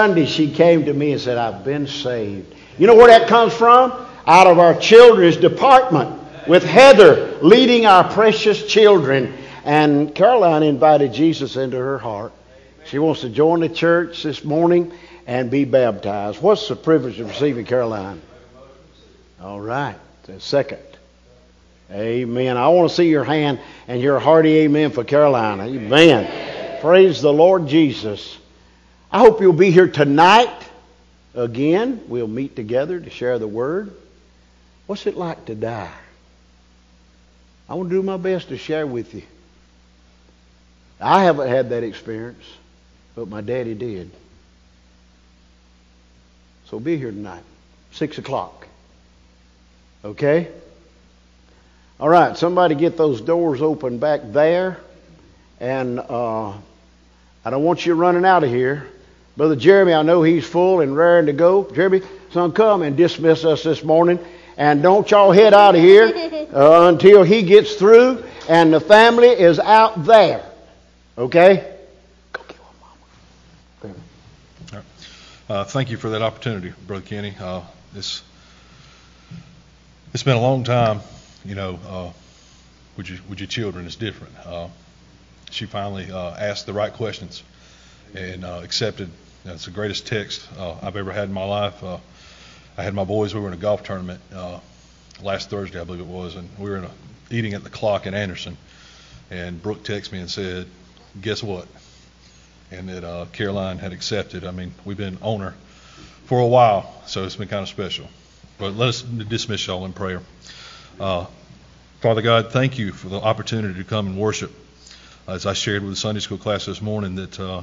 Sunday 0.02 0.26
she 0.26 0.50
came 0.50 0.86
to 0.86 0.92
me 0.92 1.12
and 1.12 1.20
said, 1.20 1.38
I've 1.38 1.64
been 1.64 1.86
saved. 1.86 2.52
You 2.76 2.88
know 2.88 2.96
where 2.96 3.06
that 3.06 3.28
comes 3.28 3.54
from? 3.54 3.92
Out 4.26 4.48
of 4.48 4.58
our 4.58 4.74
children's 4.74 5.36
department 5.36 6.20
with 6.48 6.64
Heather 6.64 7.38
leading 7.40 7.86
our 7.86 8.10
precious 8.12 8.66
children. 8.66 9.32
And 9.64 10.12
Caroline 10.12 10.64
invited 10.64 11.12
Jesus 11.12 11.54
into 11.54 11.76
her 11.76 11.98
heart. 11.98 12.32
She 12.86 12.98
wants 12.98 13.20
to 13.20 13.28
join 13.28 13.60
the 13.60 13.68
church 13.68 14.24
this 14.24 14.42
morning 14.44 14.92
and 15.28 15.52
be 15.52 15.64
baptized. 15.64 16.42
What's 16.42 16.66
the 16.66 16.74
privilege 16.74 17.20
of 17.20 17.28
receiving 17.28 17.64
Caroline? 17.64 18.20
All 19.40 19.60
right. 19.60 19.94
The 20.24 20.40
second. 20.40 20.82
Amen. 21.92 22.56
I 22.56 22.66
want 22.70 22.90
to 22.90 22.96
see 22.96 23.08
your 23.08 23.22
hand 23.22 23.60
and 23.86 24.02
your 24.02 24.18
hearty 24.18 24.62
amen 24.62 24.90
for 24.90 25.04
Caroline. 25.04 25.60
Amen. 25.60 26.80
Praise 26.80 27.22
the 27.22 27.32
Lord 27.32 27.68
Jesus. 27.68 28.38
I 29.12 29.18
hope 29.18 29.42
you'll 29.42 29.52
be 29.52 29.70
here 29.70 29.88
tonight. 29.88 30.50
Again, 31.34 32.02
we'll 32.08 32.26
meet 32.26 32.56
together 32.56 32.98
to 32.98 33.10
share 33.10 33.38
the 33.38 33.46
word. 33.46 33.94
What's 34.86 35.06
it 35.06 35.18
like 35.18 35.44
to 35.46 35.54
die? 35.54 35.92
I 37.68 37.74
want 37.74 37.90
to 37.90 37.94
do 37.94 38.02
my 38.02 38.16
best 38.16 38.48
to 38.48 38.56
share 38.56 38.86
with 38.86 39.14
you. 39.14 39.22
I 40.98 41.24
haven't 41.24 41.48
had 41.48 41.70
that 41.70 41.84
experience, 41.84 42.44
but 43.14 43.28
my 43.28 43.42
daddy 43.42 43.74
did. 43.74 44.10
So 46.66 46.80
be 46.80 46.96
here 46.96 47.10
tonight, 47.10 47.42
6 47.92 48.16
o'clock. 48.16 48.66
Okay? 50.04 50.48
All 52.00 52.08
right, 52.08 52.36
somebody 52.36 52.74
get 52.74 52.96
those 52.96 53.20
doors 53.20 53.60
open 53.60 53.98
back 53.98 54.20
there. 54.24 54.78
And 55.60 56.00
uh, 56.00 56.52
I 57.44 57.50
don't 57.50 57.62
want 57.62 57.84
you 57.84 57.94
running 57.94 58.24
out 58.24 58.42
of 58.42 58.50
here. 58.50 58.88
Brother 59.36 59.56
Jeremy, 59.56 59.94
I 59.94 60.02
know 60.02 60.22
he's 60.22 60.46
full 60.46 60.80
and 60.80 60.94
raring 60.94 61.26
to 61.26 61.32
go. 61.32 61.70
Jeremy, 61.72 62.02
son, 62.32 62.52
come 62.52 62.82
and 62.82 62.96
dismiss 62.96 63.44
us 63.44 63.62
this 63.62 63.82
morning. 63.82 64.18
And 64.58 64.82
don't 64.82 65.10
y'all 65.10 65.32
head 65.32 65.54
out 65.54 65.74
of 65.74 65.80
here 65.80 66.12
uh, 66.52 66.88
until 66.88 67.22
he 67.22 67.42
gets 67.42 67.76
through 67.76 68.24
and 68.48 68.72
the 68.72 68.80
family 68.80 69.28
is 69.28 69.58
out 69.58 70.04
there. 70.04 70.44
Okay? 71.16 71.76
Go 72.32 72.42
get 72.46 72.58
one, 72.58 73.94
Mama. 74.72 74.84
Uh, 75.48 75.64
thank 75.64 75.90
you 75.90 75.96
for 75.96 76.10
that 76.10 76.20
opportunity, 76.20 76.72
Brother 76.86 77.04
Kenny. 77.04 77.34
Uh, 77.40 77.62
it's, 77.96 78.22
it's 80.12 80.22
been 80.22 80.36
a 80.36 80.40
long 80.40 80.64
time, 80.64 81.00
you 81.44 81.54
know, 81.54 81.78
uh, 81.88 82.10
with, 82.98 83.08
your, 83.08 83.18
with 83.30 83.40
your 83.40 83.46
children. 83.46 83.86
It's 83.86 83.96
different. 83.96 84.34
Uh, 84.44 84.68
she 85.50 85.64
finally 85.64 86.10
uh, 86.10 86.34
asked 86.34 86.66
the 86.66 86.74
right 86.74 86.92
questions 86.92 87.42
and 88.14 88.44
uh, 88.44 88.60
accepted. 88.62 89.10
That's 89.44 89.64
the 89.64 89.70
greatest 89.70 90.06
text 90.06 90.46
I've 90.58 90.96
ever 90.96 91.12
had 91.12 91.24
in 91.24 91.32
my 91.32 91.44
life. 91.44 91.82
I 91.82 92.82
had 92.82 92.94
my 92.94 93.04
boys. 93.04 93.34
We 93.34 93.40
were 93.40 93.48
in 93.48 93.54
a 93.54 93.58
golf 93.58 93.82
tournament 93.82 94.20
last 95.22 95.50
Thursday, 95.50 95.80
I 95.80 95.84
believe 95.84 96.00
it 96.00 96.06
was, 96.06 96.34
and 96.36 96.48
we 96.58 96.70
were 96.70 96.76
in 96.76 96.84
a, 96.84 96.90
eating 97.30 97.54
at 97.54 97.64
the 97.64 97.70
clock 97.70 98.06
in 98.06 98.14
Anderson. 98.14 98.56
And 99.30 99.62
Brooke 99.62 99.82
texted 99.82 100.12
me 100.12 100.20
and 100.20 100.30
said, 100.30 100.66
"Guess 101.20 101.42
what?" 101.42 101.66
And 102.70 102.88
that 102.88 103.04
uh, 103.04 103.26
Caroline 103.32 103.78
had 103.78 103.92
accepted. 103.92 104.44
I 104.44 104.50
mean, 104.50 104.74
we've 104.84 104.96
been 104.96 105.18
on 105.22 105.40
her 105.40 105.54
for 106.24 106.38
a 106.38 106.46
while, 106.46 107.02
so 107.06 107.24
it's 107.24 107.36
been 107.36 107.48
kind 107.48 107.62
of 107.62 107.68
special. 107.68 108.08
But 108.58 108.74
let 108.74 108.90
us 108.90 109.02
dismiss 109.02 109.66
y'all 109.66 109.84
in 109.84 109.92
prayer. 109.92 110.20
Uh, 111.00 111.26
Father 112.00 112.22
God, 112.22 112.52
thank 112.52 112.78
you 112.78 112.92
for 112.92 113.08
the 113.08 113.20
opportunity 113.20 113.74
to 113.74 113.84
come 113.84 114.06
and 114.06 114.18
worship. 114.18 114.52
As 115.26 115.46
I 115.46 115.52
shared 115.52 115.82
with 115.82 115.92
the 115.92 115.96
Sunday 115.96 116.20
school 116.20 116.38
class 116.38 116.66
this 116.66 116.82
morning, 116.82 117.14
that 117.14 117.38
uh, 117.38 117.62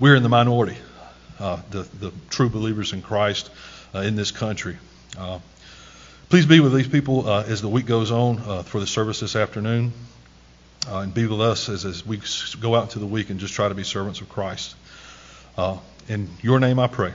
we're 0.00 0.14
in 0.14 0.22
the 0.22 0.28
minority, 0.28 0.76
uh, 1.38 1.60
the, 1.70 1.82
the 1.82 2.12
true 2.30 2.48
believers 2.48 2.92
in 2.92 3.02
Christ 3.02 3.50
uh, 3.94 4.00
in 4.00 4.16
this 4.16 4.30
country. 4.30 4.76
Uh, 5.18 5.40
please 6.28 6.46
be 6.46 6.60
with 6.60 6.74
these 6.74 6.88
people 6.88 7.28
uh, 7.28 7.44
as 7.44 7.60
the 7.60 7.68
week 7.68 7.86
goes 7.86 8.10
on 8.10 8.64
for 8.64 8.80
the 8.80 8.86
service 8.86 9.20
this 9.20 9.36
afternoon. 9.36 9.92
and 10.86 11.12
be 11.12 11.26
with 11.26 11.40
us 11.40 11.68
as, 11.68 11.84
as 11.84 12.06
we 12.06 12.20
go 12.60 12.74
out 12.74 12.84
into 12.84 12.98
the 12.98 13.06
week 13.06 13.30
and 13.30 13.40
just 13.40 13.54
try 13.54 13.68
to 13.68 13.74
be 13.74 13.84
servants 13.84 14.20
of 14.20 14.28
Christ. 14.28 14.74
in 16.08 16.28
your 16.42 16.60
name 16.60 16.78
I 16.78 16.86
pray. 16.86 17.12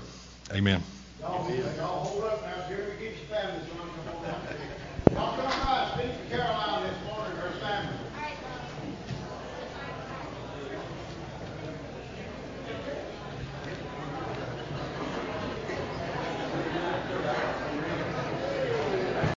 Amen. 0.52 0.84
Amen. 1.24 2.13